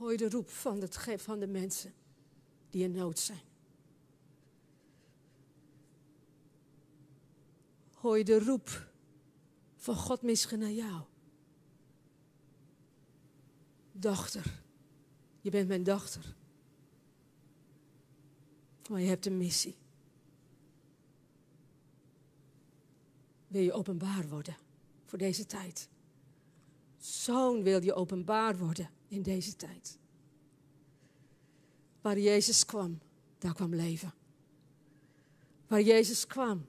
Hoor 0.00 0.10
je 0.10 0.16
de 0.16 0.28
roep 0.28 0.48
van, 0.48 0.80
het, 0.80 0.98
van 1.16 1.38
de 1.38 1.46
mensen 1.46 1.92
die 2.70 2.82
in 2.82 2.92
nood 2.92 3.18
zijn? 3.18 3.40
Hoor 7.94 8.24
de 8.24 8.38
roep 8.38 8.88
van 9.76 9.94
God 9.94 10.22
misschien 10.22 10.58
naar 10.58 10.70
jou? 10.70 11.02
Dochter, 13.92 14.62
je 15.40 15.50
bent 15.50 15.68
mijn 15.68 15.82
dochter. 15.82 16.34
Maar 18.90 19.00
je 19.00 19.08
hebt 19.08 19.26
een 19.26 19.36
missie. 19.36 19.76
Wil 23.46 23.62
je 23.62 23.72
openbaar 23.72 24.28
worden? 24.28 24.56
voor 25.10 25.18
deze 25.18 25.46
tijd. 25.46 25.88
Zoon 26.98 27.62
wil 27.62 27.82
je 27.82 27.94
openbaar 27.94 28.58
worden 28.58 28.90
in 29.10 29.22
deze 29.22 29.56
tijd. 29.56 29.98
Waar 32.00 32.18
Jezus 32.18 32.64
kwam, 32.64 32.98
daar 33.38 33.54
kwam 33.54 33.74
leven. 33.74 34.14
Waar 35.66 35.82
Jezus 35.82 36.26
kwam, 36.26 36.66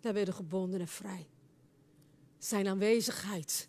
daar 0.00 0.12
werden 0.12 0.34
gebondenen 0.34 0.88
vrij. 0.88 1.26
Zijn 2.38 2.68
aanwezigheid 2.68 3.68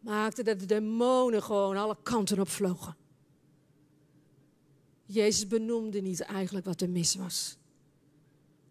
maakte 0.00 0.42
dat 0.42 0.60
de 0.60 0.66
demonen 0.66 1.42
gewoon 1.42 1.76
alle 1.76 1.96
kanten 2.02 2.40
op 2.40 2.48
vlogen. 2.48 2.96
Jezus 5.04 5.46
benoemde 5.46 6.00
niet 6.00 6.20
eigenlijk 6.20 6.66
wat 6.66 6.80
er 6.80 6.90
mis 6.90 7.14
was. 7.14 7.56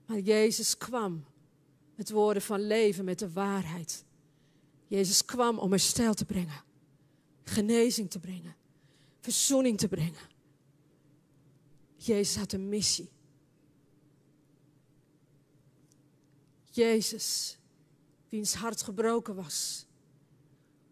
Maar 0.06 0.20
Jezus 0.20 0.78
kwam 0.78 1.26
met 1.96 2.10
woorden 2.10 2.42
van 2.42 2.68
leven, 2.68 3.06
met 3.06 3.20
de 3.20 3.32
waarheid. 3.32 4.06
Jezus 4.88 5.26
kwam 5.26 5.58
om 5.58 5.72
herstel 5.72 6.14
te 6.14 6.26
brengen, 6.26 6.64
genezing 7.44 8.10
te 8.10 8.20
brengen, 8.20 8.56
verzoening 9.20 9.78
te 9.78 9.88
brengen. 9.88 10.32
Jezus 11.96 12.36
had 12.36 12.52
een 12.52 12.70
missie. 12.70 13.12
Jezus, 16.72 17.58
wiens 18.30 18.54
hart 18.54 18.82
gebroken 18.82 19.36
was 19.36 19.86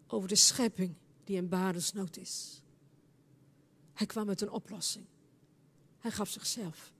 over 0.06 0.28
de 0.28 0.34
schepping 0.34 0.94
die 1.24 1.36
in 1.36 1.48
barensnood 1.48 2.16
is. 2.16 2.62
Hij 3.92 4.06
kwam 4.06 4.26
met 4.26 4.40
een 4.40 4.50
oplossing. 4.50 5.06
Hij 5.98 6.10
gaf 6.10 6.28
zichzelf. 6.28 6.92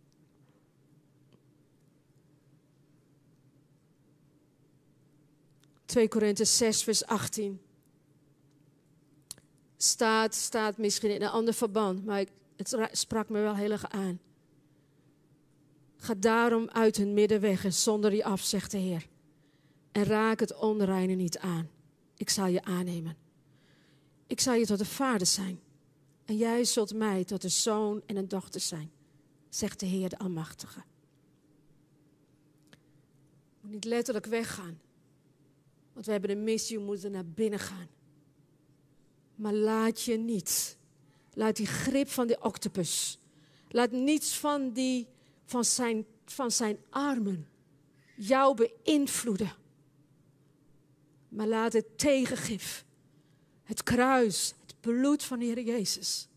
2 5.85 6.09
Korinthe 6.09 6.45
6, 6.45 6.83
vers 6.83 7.05
18. 7.05 7.62
Staat, 9.83 10.35
staat 10.35 10.77
misschien 10.77 11.11
in 11.11 11.23
een 11.23 11.29
ander 11.29 11.55
verband, 11.55 12.05
maar 12.05 12.25
het 12.57 12.77
sprak 12.93 13.29
me 13.29 13.41
wel 13.41 13.57
heel 13.57 13.71
erg 13.71 13.91
aan. 13.91 14.21
Ga 15.97 16.15
daarom 16.15 16.69
uit 16.69 16.97
hun 16.97 17.15
midden 17.15 17.41
weg 17.41 17.65
en 17.65 17.73
zonder 17.73 18.15
je 18.15 18.25
af, 18.25 18.41
zegt 18.41 18.71
de 18.71 18.79
Heer. 18.79 19.07
En 19.93 20.05
raak 20.05 20.41
het 20.41 20.57
onreine 20.57 21.15
niet 21.15 21.39
aan. 21.39 21.71
Ik 22.17 22.31
zal 22.31 22.47
je 22.47 22.65
aannemen. 22.65 23.17
Ik 24.27 24.41
zal 24.41 24.55
je 24.55 24.67
tot 24.67 24.81
een 24.81 24.87
vader 24.87 25.27
zijn. 25.27 25.61
En 26.25 26.37
jij 26.37 26.65
zult 26.65 26.95
mij 26.95 27.25
tot 27.25 27.45
een 27.45 27.51
zoon 27.51 28.03
en 28.07 28.17
een 28.17 28.29
dochter 28.29 28.61
zijn, 28.61 28.91
zegt 29.49 29.81
de 29.81 29.87
Heer 29.87 30.09
de 30.09 30.19
Almachtige. 30.19 30.83
Moet 33.61 33.73
niet 33.73 33.85
letterlijk 33.85 34.27
weggaan. 34.27 34.81
Want 35.93 36.07
we 36.07 36.13
hebben 36.13 36.31
een 36.31 36.45
missie, 36.45 36.79
we 36.79 36.85
moeten 36.85 37.11
naar 37.11 37.27
binnen 37.27 37.59
gaan. 37.59 37.89
Maar 39.43 39.55
laat 39.55 40.03
je 40.03 40.17
niet. 40.17 40.77
Laat 41.35 41.57
die 41.57 41.67
grip 41.67 42.09
van 42.09 42.27
de 42.27 42.39
octopus. 42.41 43.19
Laat 43.69 43.91
niets 43.91 44.39
van, 44.39 44.73
die, 44.73 45.09
van, 45.45 45.65
zijn, 45.65 46.07
van 46.25 46.51
zijn 46.51 46.79
armen 46.91 47.49
jou 48.17 48.55
beïnvloeden. 48.55 49.53
Maar 51.29 51.47
laat 51.47 51.73
het 51.73 51.99
tegengif, 51.99 52.85
het 53.63 53.83
kruis, 53.83 54.55
het 54.67 54.75
bloed 54.81 55.23
van 55.23 55.39
de 55.39 55.45
Heer 55.45 55.63
Jezus, 55.63 56.29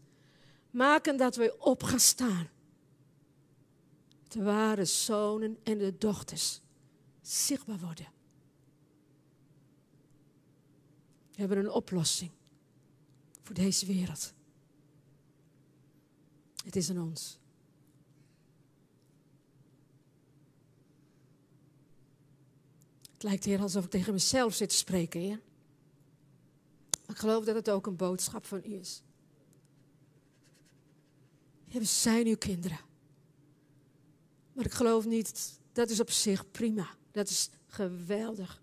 maken 0.72 1.18
dat 1.18 1.36
wij 1.36 1.54
op 1.58 1.84
gaan 1.84 2.00
staan. 2.00 2.50
De 4.28 4.44
ware 4.44 4.86
zonen 4.86 5.58
en 5.64 5.78
de 5.78 5.98
dochters 5.98 6.62
zichtbaar 7.22 7.80
worden. 7.80 8.08
We 11.32 11.42
hebben 11.42 11.58
een 11.58 11.72
oplossing 11.72 12.32
voor 13.46 13.56
deze 13.56 13.86
wereld. 13.86 14.34
Het 16.64 16.76
is 16.76 16.90
aan 16.90 17.02
ons. 17.02 17.40
Het 23.14 23.24
lijkt 23.24 23.44
hier 23.44 23.62
alsof 23.62 23.84
ik 23.84 23.90
tegen 23.90 24.14
mezelf 24.14 24.54
zit 24.54 24.70
te 24.70 24.76
spreken, 24.76 25.20
Heer. 25.20 25.42
Maar 27.06 27.16
ik 27.16 27.18
geloof 27.18 27.46
dat 27.46 27.56
het 27.56 27.70
ook 27.70 27.88
een 27.88 27.96
boodschap 27.96 28.46
van 28.46 28.62
u 28.66 28.74
is. 28.74 29.04
We 31.66 31.84
zijn 31.84 32.28
uw 32.28 32.38
kinderen. 32.38 32.80
Maar 34.54 34.66
ik 34.66 34.74
geloof 34.74 35.06
niet, 35.06 35.60
dat 35.72 35.90
is 35.90 36.00
op 36.00 36.12
zich 36.12 36.52
prima. 36.52 36.88
Dat 37.12 37.30
is 37.30 37.50
geweldig. 37.68 38.62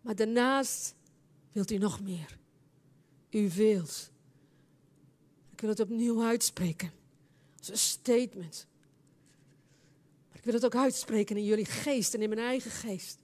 Maar 0.00 0.14
daarnaast 0.14 0.94
wilt 1.52 1.70
u 1.70 1.78
nog 1.78 2.00
meer. 2.00 2.38
U 3.36 3.50
wilt 3.50 4.10
Ik 5.52 5.60
wil 5.60 5.70
het 5.70 5.80
opnieuw 5.80 6.22
uitspreken. 6.22 6.92
Als 7.58 7.68
een 7.68 7.78
statement. 7.78 8.66
Maar 10.28 10.38
ik 10.38 10.44
wil 10.44 10.54
het 10.54 10.64
ook 10.64 10.74
uitspreken 10.74 11.36
in 11.36 11.44
jullie 11.44 11.64
geest 11.64 12.14
en 12.14 12.22
in 12.22 12.28
mijn 12.28 12.40
eigen 12.40 12.70
geest. 12.70 13.18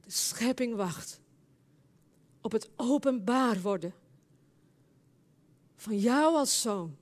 De 0.00 0.10
schepping 0.10 0.74
wacht 0.74 1.20
op 2.40 2.52
het 2.52 2.70
openbaar 2.76 3.60
worden 3.60 3.94
van 5.76 5.98
jou 5.98 6.36
als 6.36 6.60
zoon, 6.60 6.96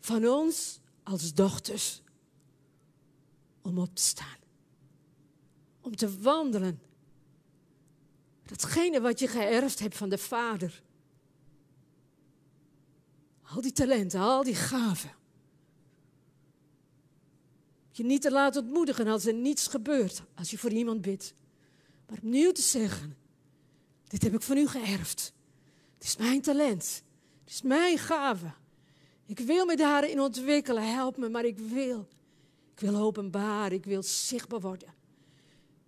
van 0.00 0.26
ons 0.26 0.80
als 1.02 1.34
dochters, 1.34 2.02
om 3.62 3.78
op 3.78 3.94
te 3.94 4.02
staan, 4.02 4.38
om 5.80 5.96
te 5.96 6.20
wandelen. 6.20 6.80
Datgene 8.44 9.00
wat 9.00 9.18
je 9.18 9.28
geërfd 9.28 9.78
hebt 9.78 9.96
van 9.96 10.08
de 10.08 10.18
Vader. 10.18 10.82
Al 13.42 13.60
die 13.60 13.72
talenten, 13.72 14.20
al 14.20 14.42
die 14.42 14.54
gaven. 14.54 15.12
Je 17.90 18.04
niet 18.04 18.22
te 18.22 18.30
laten 18.30 18.62
ontmoedigen 18.62 19.06
als 19.06 19.26
er 19.26 19.34
niets 19.34 19.66
gebeurt, 19.66 20.22
als 20.34 20.50
je 20.50 20.58
voor 20.58 20.70
iemand 20.70 21.00
bidt. 21.00 21.34
Maar 22.06 22.16
opnieuw 22.16 22.52
te 22.52 22.62
zeggen, 22.62 23.16
dit 24.08 24.22
heb 24.22 24.34
ik 24.34 24.42
van 24.42 24.56
u 24.56 24.66
geërfd. 24.66 25.32
Het 25.94 26.04
is 26.04 26.16
mijn 26.16 26.40
talent. 26.40 27.02
Het 27.44 27.52
is 27.52 27.62
mijn 27.62 27.98
gave. 27.98 28.52
Ik 29.26 29.38
wil 29.38 29.66
me 29.66 29.76
daarin 29.76 30.20
ontwikkelen. 30.20 30.94
Help 30.94 31.16
me, 31.16 31.28
maar 31.28 31.44
ik 31.44 31.58
wil. 31.58 32.08
Ik 32.74 32.80
wil 32.80 32.96
openbaar. 32.96 33.72
Ik 33.72 33.84
wil 33.84 34.02
zichtbaar 34.02 34.60
worden. 34.60 34.94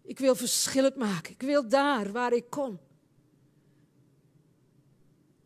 Ik 0.06 0.18
wil 0.18 0.34
verschillend 0.34 0.96
maken. 0.96 1.32
Ik 1.32 1.42
wil 1.42 1.68
daar 1.68 2.12
waar 2.12 2.32
ik 2.32 2.50
kom. 2.50 2.78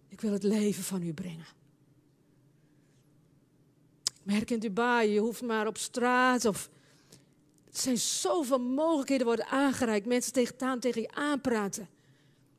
Ik 0.08 0.20
wil 0.20 0.32
het 0.32 0.42
leven 0.42 0.82
van 0.82 1.02
u 1.02 1.14
brengen. 1.14 1.46
Ik 4.04 4.20
merk 4.22 4.50
in 4.50 4.58
Dubai, 4.58 5.10
je 5.10 5.20
hoeft 5.20 5.42
maar 5.42 5.66
op 5.66 5.78
straat 5.78 6.44
of... 6.44 6.70
Er 7.72 7.80
zijn 7.80 7.98
zoveel 7.98 8.58
mogelijkheden 8.58 9.26
worden 9.26 9.46
aangereikt. 9.46 10.06
Mensen 10.06 10.32
tegen, 10.32 10.80
tegen 10.80 11.00
je 11.00 11.10
aanpraten. 11.10 11.88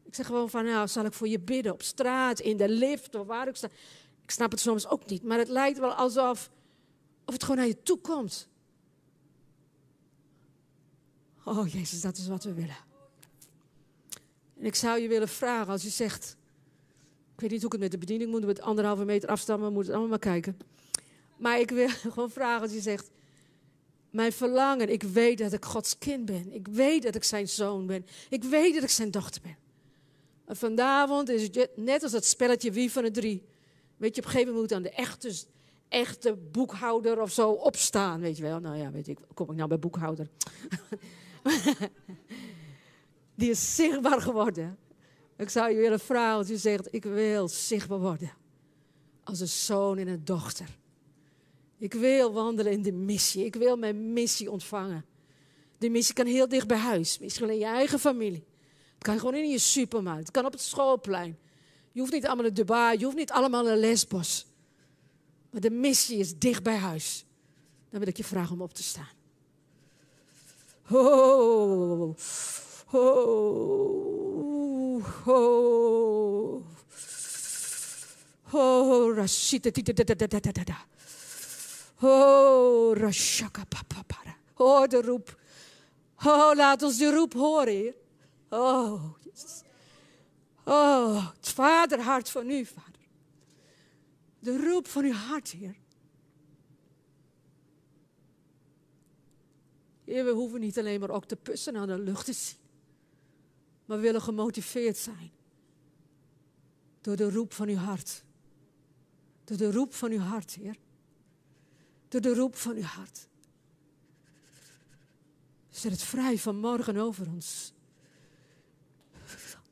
Ik 0.04 0.16
zeg 0.16 0.26
gewoon 0.26 0.50
van, 0.50 0.66
nou, 0.66 0.88
zal 0.88 1.06
ik 1.06 1.14
voor 1.14 1.28
je 1.28 1.40
bidden 1.40 1.74
op 1.74 1.82
straat, 1.82 2.40
in 2.40 2.58
de 2.58 2.70
lift 2.70 3.16
of 3.16 3.28
waar 3.28 3.48
ik 3.48 3.56
sta. 3.56 3.68
Ik 4.24 4.32
snap 4.32 4.52
het 4.52 4.60
soms 4.60 4.88
ook 4.88 5.06
niet, 5.06 5.24
maar 5.24 5.38
het 5.38 5.48
lijkt 5.48 5.80
wel 5.80 5.94
alsof 5.94 6.50
of 7.26 7.34
het 7.34 7.44
gewoon 7.44 7.58
naar 7.58 7.68
je 7.68 7.84
toe 7.84 7.98
komt. 7.98 8.50
Oh 11.46 11.68
Jezus, 11.68 12.02
dat 12.02 12.18
is 12.18 12.28
wat 12.28 12.44
we 12.44 12.54
willen. 12.54 12.78
En 14.58 14.66
ik 14.66 14.76
zou 14.76 15.00
je 15.00 15.08
willen 15.08 15.30
vragen, 15.30 15.72
als 15.72 15.84
je 15.84 15.90
zegt, 15.90 16.38
ik 17.34 17.40
weet 17.42 17.50
niet 17.50 17.60
hoe 17.62 17.68
ik 17.68 17.72
het 17.72 17.82
met 17.82 17.92
de 17.92 17.98
bediening 17.98 18.32
moet, 18.32 18.46
met 18.46 18.62
anderhalve 18.62 19.06
meter 19.06 19.30
afstand, 19.30 19.62
we 19.62 19.70
moeten 19.70 19.84
het 19.84 19.92
allemaal 19.92 20.10
maar 20.10 20.32
kijken. 20.32 20.58
Maar 21.38 21.60
ik 21.60 21.70
wil 21.70 21.90
gewoon 22.14 22.32
vragen 22.32 22.62
als 22.62 22.74
je 22.74 22.82
zegt, 22.82 23.12
mijn 24.10 24.32
verlangen, 24.32 24.90
ik 24.90 25.04
weet 25.04 25.38
dat 25.38 25.54
ik 25.54 25.66
Gods 25.66 25.98
kind 25.98 26.26
ben. 26.26 26.54
Ik 26.54 26.68
weet 26.68 27.04
dat 27.04 27.16
ik 27.16 27.24
zijn 27.24 27.48
zoon 27.48 27.86
ben. 27.86 28.06
Ik 28.30 28.44
weet 28.44 28.74
dat 28.74 28.84
ik 28.84 28.90
zijn 28.90 29.12
dochter 29.12 29.42
ben. 29.42 29.58
En 30.46 30.56
vanavond 30.56 31.30
is 31.30 31.44
het 31.44 31.70
net 31.76 32.04
als 32.04 32.12
dat 32.12 32.26
spelletje 32.26 32.72
Wie 32.72 32.92
van 32.92 33.04
de 33.04 33.12
Drie. 33.12 33.44
Weet 33.98 34.16
je, 34.16 34.22
op 34.22 34.28
een 34.28 34.34
gegeven 34.34 34.54
moment 34.54 34.72
moet 34.72 34.78
aan 34.78 34.84
de 34.84 34.98
echte, 34.98 35.34
echte 35.88 36.36
boekhouder 36.52 37.22
of 37.22 37.32
zo 37.32 37.52
opstaan. 37.52 38.20
Weet 38.20 38.38
je 38.38 38.44
wel, 38.44 38.60
nou 38.60 38.78
ja, 38.78 38.92
weet 38.92 39.08
ik, 39.08 39.20
kom 39.34 39.50
ik 39.50 39.56
nou 39.56 39.68
bij 39.68 39.80
boekhouder? 39.80 40.28
Die 43.36 43.50
is 43.50 43.76
zichtbaar 43.76 44.22
geworden. 44.22 44.78
Ik 45.38 45.50
zou 45.50 45.72
je 45.72 45.78
willen 45.78 46.00
vragen 46.00 46.38
als 46.38 46.48
je 46.48 46.58
zegt, 46.58 46.94
ik 46.94 47.04
wil 47.04 47.48
zichtbaar 47.48 48.00
worden. 48.00 48.32
Als 49.24 49.40
een 49.40 49.48
zoon 49.48 49.98
en 49.98 50.08
een 50.08 50.26
dochter. 50.26 50.78
Ik 51.78 51.94
wil 51.94 52.34
wandelen 52.34 52.72
in 52.72 52.82
de 52.82 52.92
missie. 52.92 53.46
Ik 53.46 53.56
wil 53.56 53.78
mijn 53.78 54.14
missie 54.14 54.52
ontvangen. 54.52 55.06
De 55.78 55.90
missie 55.90 56.14
kan 56.14 56.26
heel 56.26 56.48
dicht 56.48 56.68
bij 56.68 56.78
huis. 56.78 57.20
Misschien 57.20 57.50
in 57.50 57.58
je 57.58 57.66
eigen 57.66 58.00
familie. 58.00 58.46
Het 58.94 59.04
kan 59.04 59.20
gewoon 59.20 59.36
in 59.36 59.50
je 59.50 59.60
supermarkt. 59.60 60.20
Het 60.20 60.32
kan 60.32 60.46
op 60.46 60.52
het 60.52 60.62
schoolplein. 60.62 61.38
Je 61.92 62.00
hoeft 62.00 62.12
niet 62.12 62.26
allemaal 62.26 62.44
naar 62.44 62.54
Dubai. 62.54 62.98
Je 62.98 63.04
hoeft 63.04 63.18
niet 63.18 63.32
allemaal 63.32 63.64
naar 63.64 63.78
Lesbos. 63.78 64.48
Maar 65.52 65.62
de 65.62 65.70
missie 65.70 66.18
is 66.18 66.38
dicht 66.38 66.64
bij 66.64 66.78
huis. 66.78 67.26
Dan 67.90 68.00
wil 68.00 68.10
ik 68.10 68.18
je 68.18 68.24
vragen 68.24 68.54
om 68.54 68.62
op 68.62 68.74
te 68.74 68.84
staan. 68.84 69.21
Oh, 70.94 72.16
oh, 72.94 74.22
oh. 75.26 76.64
Oh, 78.54 79.14
Rashida, 79.16 79.72
Oh, 82.02 82.94
Rashaka, 82.98 83.66
papa, 83.70 84.04
Oh, 84.58 84.88
de 84.88 85.02
roep. 85.02 85.36
Oh, 86.26 86.54
laat 86.56 86.84
ons 86.84 86.98
de 86.98 87.10
roep 87.12 87.34
horen, 87.34 87.74
Heer. 87.74 87.96
Oh. 88.50 89.16
Oh, 90.66 91.28
het 91.36 91.50
vaderhart 91.50 92.30
van 92.30 92.50
u, 92.50 92.66
Vader. 92.66 93.02
De 94.40 94.58
roep 94.58 94.88
van 94.88 95.04
uw 95.04 95.14
hart, 95.14 95.52
Heer. 95.52 95.76
We 100.12 100.32
hoeven 100.34 100.60
niet 100.60 100.80
alleen 100.80 101.00
maar 101.00 101.10
ook 101.10 101.26
te 101.26 101.36
pussen 101.36 101.78
aan 101.78 101.88
de 101.88 102.00
lucht 102.00 102.26
te 102.26 102.34
zien. 102.34 102.58
Maar 103.86 103.98
we 103.98 104.04
willen 104.04 104.22
gemotiveerd 104.22 104.98
zijn. 104.98 105.32
Door 107.02 107.16
de 107.16 107.32
roep 107.32 107.54
van 107.54 107.68
uw 107.68 107.76
hart. 107.76 108.24
Door 109.44 109.58
de 109.58 109.72
roep 109.72 109.94
van 109.94 110.12
uw 110.12 110.20
hart, 110.20 110.54
Heer. 110.54 110.76
Door 112.08 112.22
de 112.22 112.34
roep 112.34 112.56
van 112.56 112.76
uw 112.76 112.82
hart. 112.82 113.28
Zet 115.70 115.92
het 115.92 116.04
vrij 116.04 116.38
van 116.38 116.56
morgen 116.56 116.98
over 116.98 117.28
ons. 117.28 117.74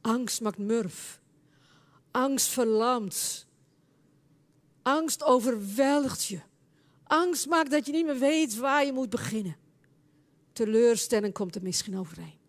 Angst 0.01 0.41
maakt 0.41 0.57
murf. 0.57 1.21
Angst 2.11 2.47
verlamt. 2.47 3.45
Angst 4.81 5.23
overweldigt 5.23 6.25
je. 6.25 6.39
Angst 7.03 7.47
maakt 7.47 7.71
dat 7.71 7.85
je 7.85 7.91
niet 7.91 8.05
meer 8.05 8.19
weet 8.19 8.55
waar 8.55 8.85
je 8.85 8.93
moet 8.93 9.09
beginnen. 9.09 9.55
Teleurstelling 10.59 11.33
komt 11.33 11.55
er 11.55 11.61
misschien 11.61 11.97
overheen. 11.97 12.39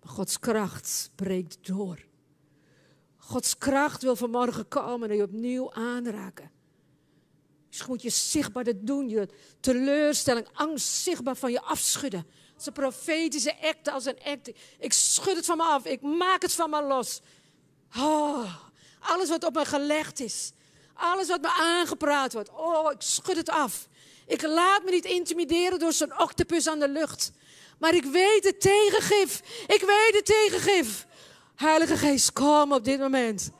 Maar 0.00 0.12
Gods 0.12 0.38
kracht 0.38 1.10
breekt 1.14 1.66
door. 1.66 1.98
Gods 3.16 3.58
kracht 3.58 4.02
wil 4.02 4.16
vanmorgen 4.16 4.68
komen 4.68 5.10
en 5.10 5.16
je 5.16 5.22
opnieuw 5.22 5.72
aanraken. 5.72 6.50
Dus 7.68 7.86
moet 7.86 8.02
je 8.02 8.10
zichtbaar 8.10 8.64
dat 8.64 8.76
doen. 8.86 9.08
Je 9.08 9.28
teleurstelling, 9.60 10.48
angst 10.52 10.86
zichtbaar 10.86 11.36
van 11.36 11.52
je 11.52 11.60
afschudden. 11.60 12.26
Als 12.54 12.66
een 12.66 12.72
profetische 12.72 13.60
act, 13.62 13.88
als 13.88 14.04
een 14.04 14.22
act. 14.24 14.50
Ik 14.78 14.92
schud 14.92 15.36
het 15.36 15.46
van 15.46 15.56
me 15.56 15.62
af. 15.62 15.84
Ik 15.84 16.00
maak 16.00 16.42
het 16.42 16.52
van 16.52 16.70
me 16.70 16.82
los. 16.82 17.20
Oh, 17.96 18.54
alles 18.98 19.28
wat 19.28 19.44
op 19.44 19.54
me 19.54 19.64
gelegd 19.64 20.20
is. 20.20 20.52
Alles 20.94 21.28
wat 21.28 21.40
me 21.40 21.48
aangepraat 21.48 22.32
wordt. 22.32 22.50
Oh, 22.50 22.92
ik 22.92 23.00
schud 23.00 23.36
het 23.36 23.50
af. 23.50 23.88
Ik 24.30 24.42
laat 24.42 24.84
me 24.84 24.90
niet 24.90 25.04
intimideren 25.04 25.78
door 25.78 25.92
zo'n 25.92 26.20
octopus 26.20 26.68
aan 26.68 26.78
de 26.78 26.88
lucht. 26.88 27.32
Maar 27.78 27.94
ik 27.94 28.04
weet 28.04 28.44
het 28.44 28.60
tegengif. 28.60 29.40
Ik 29.66 29.80
weet 29.80 30.12
het 30.12 30.24
tegengif. 30.24 31.06
Heilige 31.56 31.96
Geest, 31.96 32.32
kom 32.32 32.72
op 32.72 32.84
dit 32.84 32.98
moment. 32.98 33.50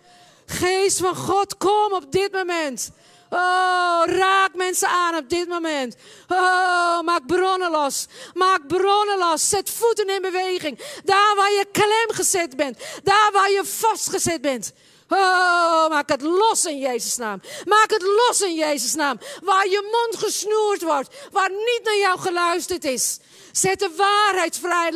Geest 0.47 0.99
van 0.99 1.17
God, 1.17 1.57
kom 1.57 1.93
op 1.93 2.13
dit 2.13 2.33
moment. 2.33 2.91
Oh, 3.31 4.03
raak 4.07 4.55
mensen 4.55 4.89
aan 4.89 5.17
op 5.17 5.29
dit 5.29 5.49
moment. 5.49 5.97
Oh, 6.29 7.01
maak 7.01 7.27
bronnen 7.27 7.71
los. 7.71 8.07
Maak 8.35 8.67
bronnen 8.67 9.19
los. 9.19 9.49
Zet 9.49 9.71
voeten 9.71 10.09
in 10.09 10.23
beweging. 10.23 10.79
Daar 11.05 11.35
waar 11.37 11.51
je 11.51 11.67
klem 11.73 12.17
gezet 12.17 12.57
bent. 12.57 12.79
Daar 13.03 13.31
waar 13.33 13.51
je 13.51 13.65
vastgezet 13.65 14.41
bent. 14.41 14.73
Oh, 15.13 15.89
maak 15.89 16.09
het 16.09 16.23
los 16.23 16.65
in 16.65 16.79
Jezus' 16.79 17.17
naam. 17.17 17.41
Maak 17.65 17.91
het 17.91 18.03
los 18.03 18.41
in 18.41 18.55
Jezus' 18.55 18.95
naam. 18.95 19.19
Waar 19.43 19.69
je 19.69 19.89
mond 19.93 20.25
gesnoerd 20.25 20.83
wordt. 20.83 21.15
Waar 21.31 21.51
niet 21.51 21.81
naar 21.85 21.97
jou 21.97 22.19
geluisterd 22.19 22.85
is. 22.85 23.19
Zet 23.53 23.79
de 23.79 23.91
waarheid 23.97 24.59
vrij. 24.59 24.91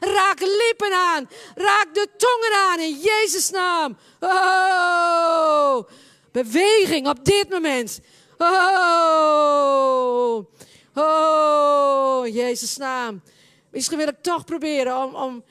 Raak, 0.00 0.40
lippen 0.40 0.92
aan. 0.92 1.28
Raak 1.54 1.94
de 1.94 2.08
tongen 2.16 2.58
aan 2.68 2.80
in 2.80 3.00
Jezus' 3.00 3.50
naam. 3.50 3.98
Oh 4.20 5.88
beweging 6.32 7.08
op 7.08 7.24
dit 7.24 7.50
moment. 7.50 8.00
Oh, 8.38 10.44
oh, 10.94 12.26
Jezus 12.26 12.76
naam. 12.76 13.22
Misschien 13.70 13.98
wil 13.98 14.08
ik 14.08 14.22
toch 14.22 14.44
proberen 14.44 14.96
om, 14.96 15.14
om. 15.14 15.44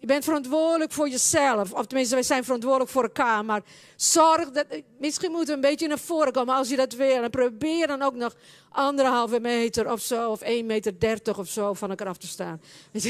Je 0.00 0.06
bent 0.06 0.24
verantwoordelijk 0.24 0.92
voor 0.92 1.08
jezelf. 1.08 1.72
Of 1.72 1.86
tenminste, 1.86 2.14
wij 2.14 2.24
zijn 2.24 2.44
verantwoordelijk 2.44 2.90
voor 2.90 3.02
elkaar. 3.02 3.44
Maar 3.44 3.62
zorg 3.96 4.50
dat. 4.50 4.64
Misschien 4.98 5.30
moeten 5.30 5.48
we 5.48 5.54
een 5.54 5.70
beetje 5.70 5.88
naar 5.88 5.98
voren 5.98 6.32
komen 6.32 6.54
als 6.54 6.68
je 6.68 6.76
dat 6.76 6.92
wil. 6.92 7.22
En 7.22 7.30
probeer 7.30 7.86
dan 7.86 8.02
ook 8.02 8.14
nog 8.14 8.34
anderhalve 8.70 9.40
meter 9.40 9.92
of 9.92 10.00
zo. 10.00 10.30
Of 10.30 10.40
1 10.40 10.66
meter 10.66 11.00
dertig 11.00 11.38
of 11.38 11.48
zo 11.48 11.74
van 11.74 11.90
elkaar 11.90 12.08
af 12.08 12.16
te 12.16 12.26
staan. 12.26 12.60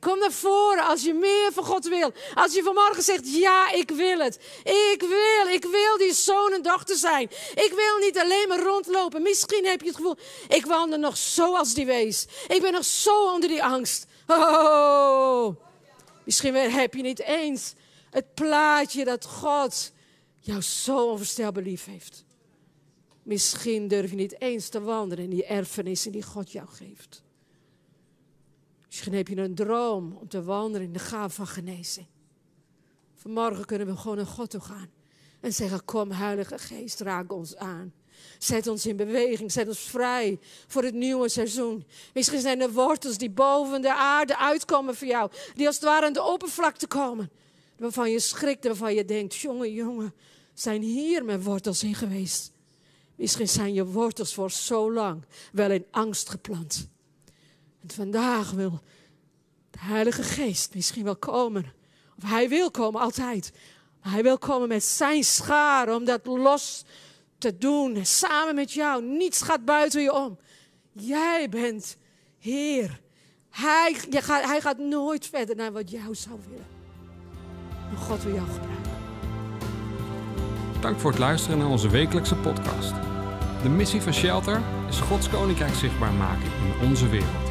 Kom 0.00 0.18
naar 0.18 0.32
voren 0.32 0.86
als 0.86 1.02
je 1.02 1.14
meer 1.14 1.50
van 1.52 1.64
God 1.64 1.88
wil. 1.88 2.12
Als 2.34 2.54
je 2.54 2.62
vanmorgen 2.62 3.02
zegt, 3.02 3.34
ja, 3.34 3.72
ik 3.72 3.90
wil 3.90 4.18
het. 4.18 4.38
Ik 4.64 5.00
wil, 5.00 5.54
ik 5.54 5.62
wil 5.62 5.98
die 5.98 6.14
zoon 6.14 6.52
en 6.52 6.62
dochter 6.62 6.96
zijn. 6.96 7.30
Ik 7.54 7.72
wil 7.76 8.06
niet 8.06 8.18
alleen 8.18 8.48
maar 8.48 8.60
rondlopen. 8.60 9.22
Misschien 9.22 9.66
heb 9.66 9.80
je 9.80 9.86
het 9.86 9.96
gevoel, 9.96 10.16
ik 10.48 10.66
wandel 10.66 10.98
nog 10.98 11.16
zo 11.16 11.56
als 11.56 11.74
die 11.74 11.86
wees. 11.86 12.26
Ik 12.48 12.60
ben 12.60 12.72
nog 12.72 12.84
zo 12.84 13.32
onder 13.32 13.48
die 13.48 13.62
angst. 13.62 14.06
Oh, 14.26 15.56
misschien 16.24 16.54
heb 16.54 16.94
je 16.94 17.02
niet 17.02 17.20
eens 17.20 17.74
het 18.10 18.34
plaatje 18.34 19.04
dat 19.04 19.24
God 19.24 19.92
jou 20.40 20.60
zo 20.62 21.10
onvoorstelbaar 21.10 21.62
lief 21.62 21.84
heeft. 21.84 22.24
Misschien 23.22 23.88
durf 23.88 24.10
je 24.10 24.16
niet 24.16 24.40
eens 24.40 24.68
te 24.68 24.80
wandelen 24.80 25.24
in 25.24 25.30
die 25.30 25.44
erfenissen 25.44 26.12
die 26.12 26.22
God 26.22 26.52
jou 26.52 26.68
geeft. 26.68 27.22
Misschien 28.86 29.14
heb 29.14 29.28
je 29.28 29.36
een 29.36 29.54
droom 29.54 30.16
om 30.16 30.28
te 30.28 30.42
wandelen 30.42 30.86
in 30.86 30.92
de 30.92 30.98
gaaf 30.98 31.34
van 31.34 31.46
genezing. 31.46 32.06
Vanmorgen 33.14 33.64
kunnen 33.64 33.86
we 33.86 33.96
gewoon 33.96 34.16
naar 34.16 34.26
God 34.26 34.50
toe 34.50 34.60
gaan 34.60 34.90
en 35.40 35.52
zeggen: 35.52 35.84
Kom, 35.84 36.10
Heilige 36.10 36.58
Geest, 36.58 37.00
raak 37.00 37.32
ons 37.32 37.56
aan. 37.56 37.92
Zet 38.38 38.66
ons 38.66 38.86
in 38.86 38.96
beweging, 38.96 39.52
zet 39.52 39.68
ons 39.68 39.78
vrij 39.78 40.38
voor 40.66 40.82
het 40.82 40.94
nieuwe 40.94 41.28
seizoen. 41.28 41.84
Misschien 42.14 42.40
zijn 42.40 42.60
er 42.60 42.72
wortels 42.72 43.18
die 43.18 43.30
boven 43.30 43.82
de 43.82 43.94
aarde 43.94 44.38
uitkomen 44.38 44.96
voor 44.96 45.06
jou, 45.06 45.30
die 45.54 45.66
als 45.66 45.74
het 45.74 45.84
ware 45.84 46.06
aan 46.06 46.12
de 46.12 46.22
oppervlakte 46.22 46.86
komen. 46.86 47.30
Waarvan 47.76 48.10
je 48.10 48.20
schrikt 48.20 48.64
waarvan 48.64 48.94
je 48.94 49.04
denkt: 49.04 49.34
jongen, 49.34 49.72
jongen, 49.72 50.14
zijn 50.54 50.82
hier 50.82 51.24
mijn 51.24 51.42
wortels 51.42 51.82
in 51.82 51.94
geweest? 51.94 52.52
Misschien 53.16 53.48
zijn 53.48 53.74
je 53.74 53.86
wortels 53.86 54.34
voor 54.34 54.50
zo 54.50 54.92
lang 54.92 55.24
wel 55.52 55.70
in 55.70 55.86
angst 55.90 56.28
geplant. 56.28 56.88
En 57.82 57.90
vandaag 57.90 58.50
wil 58.50 58.80
de 59.70 59.78
Heilige 59.80 60.22
Geest 60.22 60.74
misschien 60.74 61.04
wel 61.04 61.16
komen. 61.16 61.72
Of 62.16 62.28
hij 62.28 62.48
wil 62.48 62.70
komen 62.70 63.00
altijd. 63.00 63.52
Hij 64.00 64.22
wil 64.22 64.38
komen 64.38 64.68
met 64.68 64.84
zijn 64.84 65.24
schaar 65.24 65.94
om 65.94 66.04
dat 66.04 66.26
los 66.26 66.84
te 67.40 67.58
doen. 67.58 68.06
Samen 68.06 68.54
met 68.54 68.72
jou. 68.72 69.04
Niets 69.04 69.42
gaat 69.42 69.64
buiten 69.64 70.02
je 70.02 70.14
om. 70.14 70.38
Jij 70.92 71.46
bent 71.50 71.96
Heer. 72.38 73.00
Hij, 73.50 73.96
gaat, 74.10 74.44
hij 74.44 74.60
gaat 74.60 74.78
nooit 74.78 75.26
verder 75.26 75.56
naar 75.56 75.72
wat 75.72 75.90
jou 75.90 76.14
zou 76.14 76.38
willen. 76.48 76.66
Maar 77.90 78.00
God 78.00 78.22
wil 78.22 78.34
jou 78.34 78.46
gebruiken. 78.46 78.90
Dank 80.80 81.00
voor 81.00 81.10
het 81.10 81.18
luisteren 81.18 81.58
naar 81.58 81.68
onze 81.68 81.88
wekelijkse 81.88 82.34
podcast. 82.34 82.94
De 83.62 83.68
missie 83.68 84.00
van 84.00 84.14
Shelter 84.14 84.60
is 84.88 85.00
Gods 85.00 85.28
Koninkrijk 85.28 85.74
zichtbaar 85.74 86.12
maken 86.12 86.50
in 86.62 86.72
onze 86.88 87.08
wereld. 87.08 87.48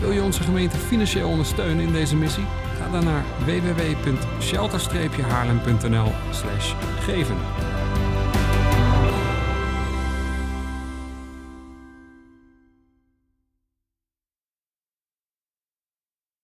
Wil 0.00 0.10
je 0.10 0.22
onze 0.22 0.42
gemeente 0.42 0.76
financieel 0.76 1.28
ondersteunen 1.28 1.86
in 1.86 1.92
deze 1.92 2.16
missie? 2.16 2.44
Ga 2.78 2.90
dan 2.90 3.04
naar 3.04 3.24
www.shelter-haarlem.nl 3.44 6.12
geven. 7.00 7.36